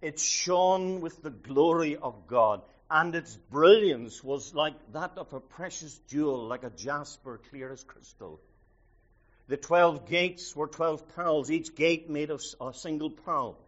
It 0.00 0.20
shone 0.20 1.00
with 1.00 1.20
the 1.20 1.30
glory 1.30 1.96
of 1.96 2.28
God, 2.28 2.62
and 2.88 3.12
its 3.16 3.34
brilliance 3.34 4.22
was 4.22 4.54
like 4.54 4.76
that 4.92 5.18
of 5.18 5.32
a 5.32 5.40
precious 5.40 5.98
jewel, 6.06 6.46
like 6.46 6.62
a 6.62 6.70
jasper, 6.70 7.40
clear 7.50 7.72
as 7.72 7.82
crystal. 7.82 8.40
The 9.48 9.56
twelve 9.56 10.06
gates 10.06 10.54
were 10.54 10.68
twelve 10.68 11.08
pearls, 11.16 11.50
each 11.50 11.74
gate 11.74 12.08
made 12.08 12.30
of 12.30 12.40
a 12.60 12.72
single 12.72 13.10
pearl. 13.10 13.58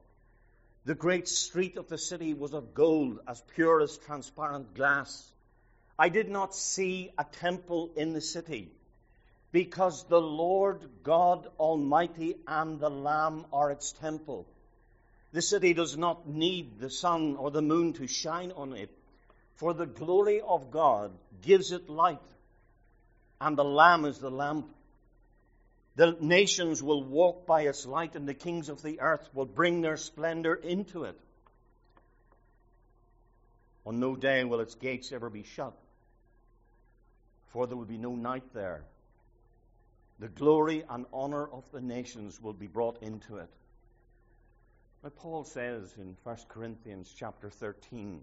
The 0.85 0.95
great 0.95 1.29
street 1.29 1.77
of 1.77 1.89
the 1.89 1.99
city 1.99 2.33
was 2.33 2.55
of 2.55 2.73
gold, 2.73 3.21
as 3.29 3.43
pure 3.55 3.83
as 3.83 3.99
transparent 3.99 4.75
glass. 4.75 5.31
I 5.99 6.09
did 6.09 6.31
not 6.31 6.55
see 6.55 7.13
a 7.19 7.25
temple 7.25 7.91
in 7.97 8.15
the 8.15 8.23
city 8.23 8.73
because 9.53 10.05
the 10.05 10.21
Lord 10.21 10.89
God 11.03 11.47
Almighty 11.59 12.37
and 12.47 12.81
the 12.81 12.89
Lamb 12.89 13.45
are 13.53 13.71
its 13.71 13.93
temple. 13.93 14.47
The 15.33 15.43
city 15.43 15.75
does 15.75 15.97
not 15.97 16.27
need 16.27 16.81
the 16.81 16.91
sun 16.91 17.37
or 17.37 17.51
the 17.51 17.63
moon 17.63 17.93
to 17.95 18.07
shine 18.07 18.53
on 18.53 18.73
it, 18.73 18.91
for 19.57 19.75
the 19.75 19.87
glory 19.87 20.41
of 20.41 20.71
God 20.71 21.13
gives 21.43 21.73
it 21.73 21.91
light, 21.91 22.19
and 23.41 23.57
the 23.57 23.65
Lamb 23.65 24.07
is 24.07 24.19
the 24.19 24.31
lamp. 24.31 24.75
The 26.01 26.17
nations 26.19 26.83
will 26.83 27.05
walk 27.05 27.47
by 27.47 27.63
its 27.63 27.85
light, 27.85 28.17
and 28.17 28.27
the 28.27 28.35
kings 28.35 28.69
of 28.71 28.83
the 28.83 29.01
earth 29.01 29.29
will 29.35 29.45
bring 29.45 29.83
their 29.83 29.99
splendor 29.99 30.55
into 30.55 31.05
it. 31.05 31.19
On 33.85 34.01
no 34.01 34.17
day 34.17 34.45
will 34.45 34.61
its 34.61 34.75
gates 34.75 35.13
ever 35.13 35.29
be 35.29 35.43
shut 35.43 35.75
for 37.53 37.67
there 37.67 37.77
will 37.77 37.85
be 37.85 37.99
no 37.99 38.15
night 38.15 38.45
there. 38.55 38.83
The 40.19 40.29
glory 40.29 40.85
and 40.89 41.07
honor 41.13 41.47
of 41.47 41.65
the 41.73 41.81
nations 41.81 42.41
will 42.41 42.53
be 42.53 42.67
brought 42.67 43.03
into 43.03 43.39
it. 43.39 43.49
Now, 45.03 45.11
Paul 45.11 45.45
says 45.45 45.95
in 45.99 46.17
1 46.25 46.37
Corinthians 46.49 47.13
chapter 47.17 47.49
13, 47.49 48.23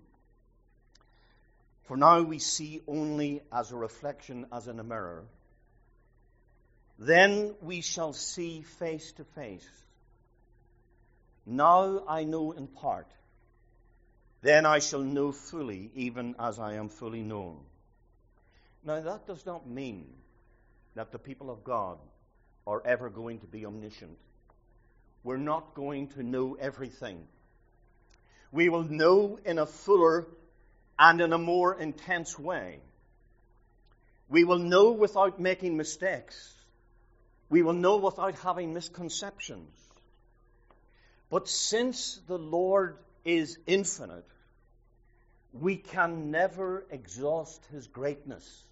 For 1.86 1.98
now 1.98 2.22
we 2.22 2.40
see 2.40 2.82
only 2.88 3.42
as 3.52 3.72
a 3.72 3.76
reflection, 3.76 4.46
as 4.52 4.68
in 4.68 4.80
a 4.80 4.84
mirror. 4.84 5.24
Then 7.00 7.56
we 7.62 7.82
shall 7.82 8.14
see 8.14 8.62
face 8.62 9.12
to 9.14 9.24
face. 9.24 9.68
Now 11.46 12.04
I 12.08 12.24
know 12.24 12.52
in 12.52 12.68
part. 12.68 13.08
Then 14.42 14.66
I 14.66 14.80
shall 14.80 15.02
know 15.02 15.32
fully, 15.32 15.92
even 15.96 16.36
as 16.40 16.60
I 16.60 16.76
am 16.76 16.90
fully 16.90 17.22
known. 17.22 17.58
Now, 18.84 19.02
that 19.02 19.28
does 19.28 19.46
not 19.46 19.68
mean 19.68 20.08
that 20.96 21.12
the 21.12 21.20
people 21.20 21.50
of 21.50 21.64
God 21.64 21.98
are 22.66 22.82
ever 22.86 23.10
going 23.10 23.40
to 23.40 23.48
be 23.48 23.66
omniscient. 23.66 24.18
We're 25.24 25.38
not 25.38 25.74
going 25.74 26.08
to 26.10 26.24
know 26.24 26.56
everything. 26.60 27.28
We 28.52 28.70
will 28.70 28.84
know 28.84 29.40
in 29.44 29.60
a 29.60 29.66
fuller 29.66 30.28
and 30.98 31.20
in 31.20 31.34
a 31.34 31.38
more 31.38 31.80
intense 31.80 32.38
way. 32.40 32.80
We 34.30 34.44
will 34.44 34.60
know 34.60 34.92
without 34.92 35.40
making 35.40 35.76
mistakes. 35.78 36.57
We 37.50 37.62
will 37.62 37.74
know 37.74 37.98
without 37.98 38.36
having 38.40 38.74
misconceptions. 38.74 39.74
But 41.30 41.48
since 41.48 42.20
the 42.28 42.38
Lord 42.38 42.98
is 43.26 43.58
infinite, 43.66 44.26
we 45.54 45.78
can 45.78 46.32
never 46.32 46.86
exhaust 46.90 47.66
his 47.72 47.88
greatness. 47.88 48.64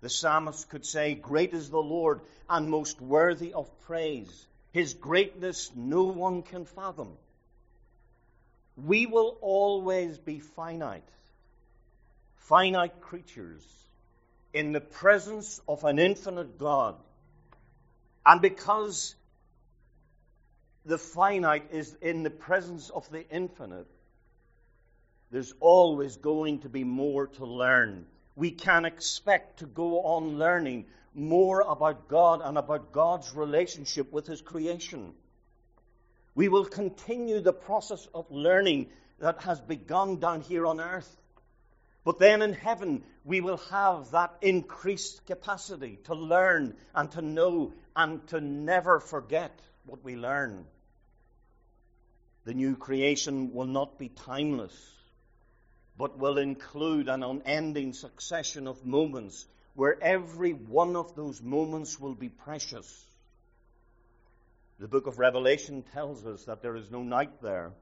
The 0.00 0.08
psalmist 0.08 0.68
could 0.70 0.86
say, 0.86 1.14
Great 1.14 1.52
is 1.52 1.70
the 1.70 1.78
Lord 1.78 2.20
and 2.48 2.70
most 2.70 3.00
worthy 3.00 3.52
of 3.52 3.68
praise. 3.80 4.46
His 4.72 4.94
greatness 4.94 5.70
no 5.74 6.04
one 6.04 6.42
can 6.42 6.64
fathom. 6.64 7.12
We 8.76 9.06
will 9.06 9.36
always 9.40 10.16
be 10.16 10.38
finite, 10.38 11.08
finite 12.36 13.00
creatures 13.00 13.62
in 14.54 14.72
the 14.72 14.80
presence 14.80 15.60
of 15.68 15.84
an 15.84 15.98
infinite 15.98 16.58
God. 16.58 16.96
And 18.30 18.40
because 18.40 19.14
the 20.86 20.98
finite 20.98 21.72
is 21.72 21.96
in 22.00 22.22
the 22.22 22.30
presence 22.30 22.90
of 22.90 23.10
the 23.10 23.28
infinite, 23.28 23.88
there's 25.30 25.52
always 25.60 26.16
going 26.16 26.60
to 26.60 26.68
be 26.68 26.84
more 26.84 27.26
to 27.26 27.44
learn 27.44 28.06
we 28.40 28.50
can 28.50 28.86
expect 28.86 29.58
to 29.58 29.66
go 29.66 30.00
on 30.00 30.38
learning 30.38 30.86
more 31.14 31.60
about 31.60 32.08
God 32.08 32.40
and 32.42 32.56
about 32.56 32.90
God's 32.90 33.34
relationship 33.34 34.10
with 34.12 34.26
His 34.26 34.40
creation. 34.40 35.12
We 36.34 36.48
will 36.48 36.64
continue 36.64 37.40
the 37.40 37.52
process 37.52 38.08
of 38.14 38.30
learning 38.30 38.86
that 39.18 39.42
has 39.42 39.60
begun 39.60 40.20
down 40.20 40.40
here 40.40 40.66
on 40.66 40.80
earth. 40.80 41.14
But 42.02 42.18
then 42.18 42.40
in 42.40 42.54
heaven, 42.54 43.04
we 43.26 43.42
will 43.42 43.58
have 43.70 44.12
that 44.12 44.36
increased 44.40 45.26
capacity 45.26 45.98
to 46.04 46.14
learn 46.14 46.74
and 46.94 47.10
to 47.10 47.20
know 47.20 47.74
and 47.96 48.26
to 48.28 48.40
never 48.40 49.00
forget 49.00 49.58
what 49.86 50.04
we 50.04 50.16
learn. 50.16 50.64
The 52.44 52.54
new 52.54 52.76
creation 52.76 53.52
will 53.52 53.66
not 53.66 53.98
be 53.98 54.08
timeless, 54.08 54.74
but 55.98 56.18
will 56.18 56.38
include 56.38 57.08
an 57.08 57.22
unending 57.22 57.92
succession 57.92 58.66
of 58.66 58.86
moments 58.86 59.46
where 59.74 60.02
every 60.02 60.52
one 60.52 60.96
of 60.96 61.14
those 61.14 61.42
moments 61.42 62.00
will 62.00 62.14
be 62.14 62.28
precious. 62.28 63.06
The 64.78 64.88
book 64.88 65.06
of 65.06 65.18
Revelation 65.18 65.84
tells 65.92 66.24
us 66.24 66.44
that 66.44 66.62
there 66.62 66.76
is 66.76 66.90
no 66.90 67.02
night 67.02 67.42
there, 67.42 67.72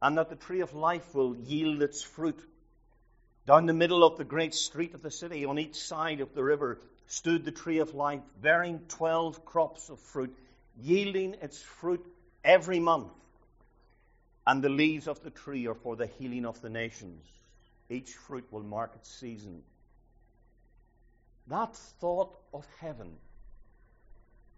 and 0.00 0.16
that 0.16 0.30
the 0.30 0.36
tree 0.36 0.60
of 0.60 0.74
life 0.74 1.14
will 1.14 1.36
yield 1.36 1.82
its 1.82 2.02
fruit. 2.02 2.38
Down 3.46 3.66
the 3.66 3.72
middle 3.72 4.04
of 4.04 4.16
the 4.16 4.24
great 4.24 4.54
street 4.54 4.94
of 4.94 5.02
the 5.02 5.10
city, 5.10 5.44
on 5.44 5.58
each 5.58 5.74
side 5.74 6.20
of 6.20 6.34
the 6.34 6.44
river, 6.44 6.78
stood 7.08 7.44
the 7.44 7.50
tree 7.50 7.78
of 7.78 7.94
life, 7.94 8.22
bearing 8.40 8.80
twelve 8.88 9.44
crops 9.44 9.88
of 9.88 9.98
fruit, 9.98 10.36
yielding 10.80 11.34
its 11.42 11.60
fruit 11.60 12.04
every 12.44 12.78
month. 12.78 13.12
And 14.46 14.62
the 14.62 14.68
leaves 14.68 15.08
of 15.08 15.22
the 15.22 15.30
tree 15.30 15.66
are 15.66 15.74
for 15.74 15.96
the 15.96 16.06
healing 16.06 16.46
of 16.46 16.60
the 16.62 16.70
nations. 16.70 17.24
Each 17.90 18.10
fruit 18.10 18.46
will 18.50 18.62
mark 18.62 18.92
its 18.94 19.10
season. 19.10 19.62
That 21.48 21.74
thought 22.00 22.36
of 22.52 22.66
heaven 22.80 23.10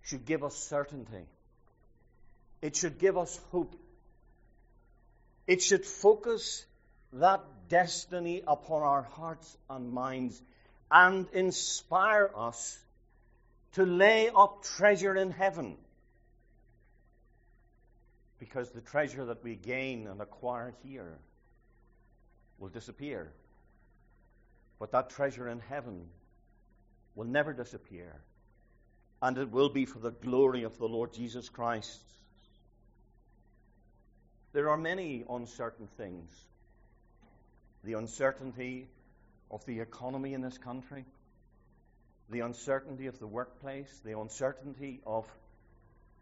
should 0.02 0.26
give 0.26 0.42
us 0.42 0.56
certainty. 0.56 1.26
It 2.62 2.76
should 2.76 2.98
give 2.98 3.16
us 3.16 3.38
hope. 3.52 3.74
It 5.46 5.62
should 5.62 5.84
focus 5.84 6.64
that 7.12 7.42
destiny 7.68 8.42
upon 8.46 8.82
our 8.82 9.02
hearts 9.02 9.56
and 9.68 9.92
minds 9.92 10.40
and 10.90 11.26
inspire 11.32 12.30
us 12.36 12.78
to 13.72 13.84
lay 13.84 14.30
up 14.34 14.64
treasure 14.64 15.14
in 15.14 15.30
heaven. 15.30 15.76
Because 18.38 18.70
the 18.70 18.80
treasure 18.80 19.26
that 19.26 19.44
we 19.44 19.54
gain 19.54 20.06
and 20.06 20.20
acquire 20.20 20.74
here 20.82 21.18
will 22.58 22.68
disappear. 22.68 23.30
But 24.78 24.92
that 24.92 25.10
treasure 25.10 25.48
in 25.48 25.60
heaven 25.60 26.06
will 27.14 27.26
never 27.26 27.52
disappear. 27.52 28.14
And 29.22 29.36
it 29.36 29.50
will 29.50 29.68
be 29.68 29.84
for 29.84 29.98
the 29.98 30.10
glory 30.10 30.64
of 30.64 30.78
the 30.78 30.88
Lord 30.88 31.12
Jesus 31.12 31.48
Christ. 31.48 32.00
There 34.52 34.70
are 34.70 34.78
many 34.78 35.24
uncertain 35.28 35.86
things. 35.96 36.32
The 37.84 37.92
uncertainty 37.92 38.88
of 39.50 39.64
the 39.66 39.80
economy 39.80 40.34
in 40.34 40.40
this 40.40 40.58
country, 40.58 41.04
the 42.30 42.40
uncertainty 42.40 43.06
of 43.06 43.18
the 43.18 43.26
workplace, 43.26 44.00
the 44.04 44.18
uncertainty 44.18 45.00
of 45.06 45.26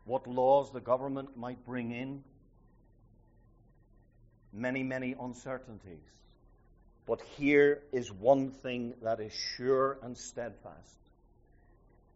what 0.05 0.27
laws 0.27 0.73
the 0.73 0.81
government 0.81 1.37
might 1.37 1.65
bring 1.67 1.93
in. 1.93 2.25
Many, 4.53 4.83
many 4.83 5.15
uncertainties. 5.21 6.05
But 7.07 7.21
here 7.37 7.83
is 7.93 8.11
one 8.11 8.51
thing 8.51 8.95
that 9.03 9.21
is 9.21 9.33
sure 9.57 9.99
and 10.03 10.17
steadfast. 10.17 10.97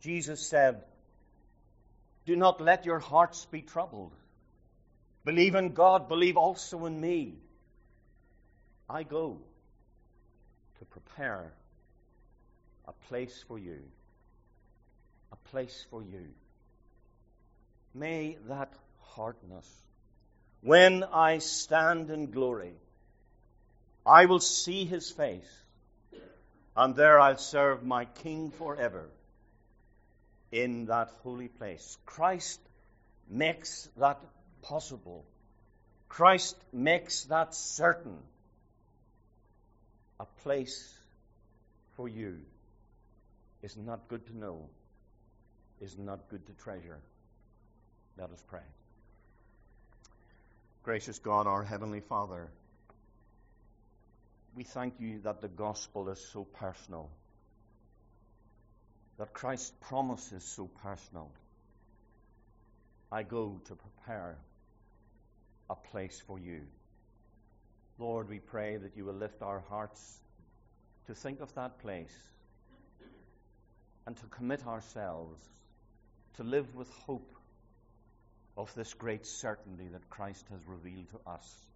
Jesus 0.00 0.48
said, 0.48 0.82
Do 2.26 2.34
not 2.36 2.60
let 2.60 2.86
your 2.86 2.98
hearts 2.98 3.46
be 3.50 3.60
troubled. 3.60 4.12
Believe 5.24 5.54
in 5.54 5.74
God, 5.74 6.08
believe 6.08 6.36
also 6.36 6.86
in 6.86 7.00
me. 7.00 7.36
I 8.88 9.02
go 9.02 9.38
to 10.82 10.86
prepare 10.86 11.52
a 12.88 12.92
place 13.08 13.44
for 13.46 13.56
you. 13.56 13.78
A 15.30 15.36
place 15.50 15.86
for 15.90 16.02
you. 16.02 16.26
May 17.94 18.36
that 18.48 18.72
us. 19.56 19.70
When 20.60 21.04
I 21.04 21.38
stand 21.38 22.10
in 22.10 22.32
glory, 22.32 22.74
I 24.04 24.26
will 24.26 24.40
see 24.40 24.84
his 24.84 25.08
face, 25.08 25.62
and 26.76 26.96
there 26.96 27.20
I'll 27.20 27.38
serve 27.38 27.84
my 27.84 28.06
King 28.06 28.50
forever 28.50 29.08
in 30.50 30.86
that 30.86 31.12
holy 31.22 31.48
place. 31.48 31.96
Christ 32.06 32.60
makes 33.30 33.88
that 33.98 34.18
possible. 34.62 35.24
Christ 36.08 36.56
makes 36.72 37.24
that 37.24 37.54
certain. 37.54 38.18
A 40.20 40.26
place 40.42 40.94
for 41.96 42.08
you 42.08 42.38
is 43.62 43.76
not 43.76 44.08
good 44.08 44.26
to 44.26 44.36
know, 44.36 44.68
is 45.80 45.96
not 45.98 46.28
good 46.28 46.46
to 46.46 46.52
treasure. 46.62 46.98
Let 48.18 48.30
us 48.30 48.42
pray. 48.48 48.60
Gracious 50.82 51.18
God, 51.18 51.46
our 51.46 51.62
Heavenly 51.62 52.00
Father, 52.00 52.48
we 54.54 54.64
thank 54.64 54.94
you 54.98 55.20
that 55.20 55.40
the 55.40 55.48
gospel 55.48 56.08
is 56.10 56.20
so 56.32 56.44
personal, 56.44 57.08
that 59.18 59.32
Christ's 59.32 59.72
promise 59.80 60.32
is 60.32 60.44
so 60.44 60.68
personal. 60.82 61.30
I 63.10 63.22
go 63.22 63.60
to 63.66 63.74
prepare 63.74 64.36
a 65.70 65.74
place 65.74 66.20
for 66.26 66.38
you. 66.38 66.62
Lord, 68.02 68.28
we 68.28 68.40
pray 68.40 68.76
that 68.76 68.96
you 68.96 69.04
will 69.04 69.14
lift 69.14 69.42
our 69.42 69.60
hearts 69.68 70.20
to 71.06 71.14
think 71.14 71.40
of 71.40 71.54
that 71.54 71.78
place 71.78 72.12
and 74.08 74.16
to 74.16 74.26
commit 74.26 74.66
ourselves 74.66 75.40
to 76.34 76.42
live 76.42 76.74
with 76.74 76.90
hope 77.06 77.32
of 78.56 78.74
this 78.74 78.92
great 78.94 79.24
certainty 79.24 79.86
that 79.92 80.10
Christ 80.10 80.44
has 80.50 80.58
revealed 80.66 81.10
to 81.10 81.30
us, 81.30 81.66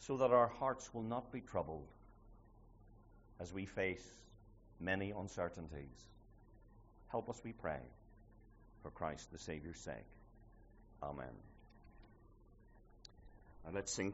so 0.00 0.18
that 0.18 0.30
our 0.30 0.48
hearts 0.48 0.92
will 0.92 1.02
not 1.02 1.32
be 1.32 1.40
troubled 1.40 1.88
as 3.40 3.50
we 3.50 3.64
face 3.64 4.06
many 4.78 5.12
uncertainties. 5.12 6.06
Help 7.06 7.30
us, 7.30 7.40
we 7.42 7.52
pray, 7.52 7.80
for 8.82 8.90
Christ 8.90 9.32
the 9.32 9.38
Saviour's 9.38 9.80
sake. 9.80 10.12
Amen. 11.02 11.34
And 13.68 13.74
let's 13.74 13.92
sing 13.92 14.06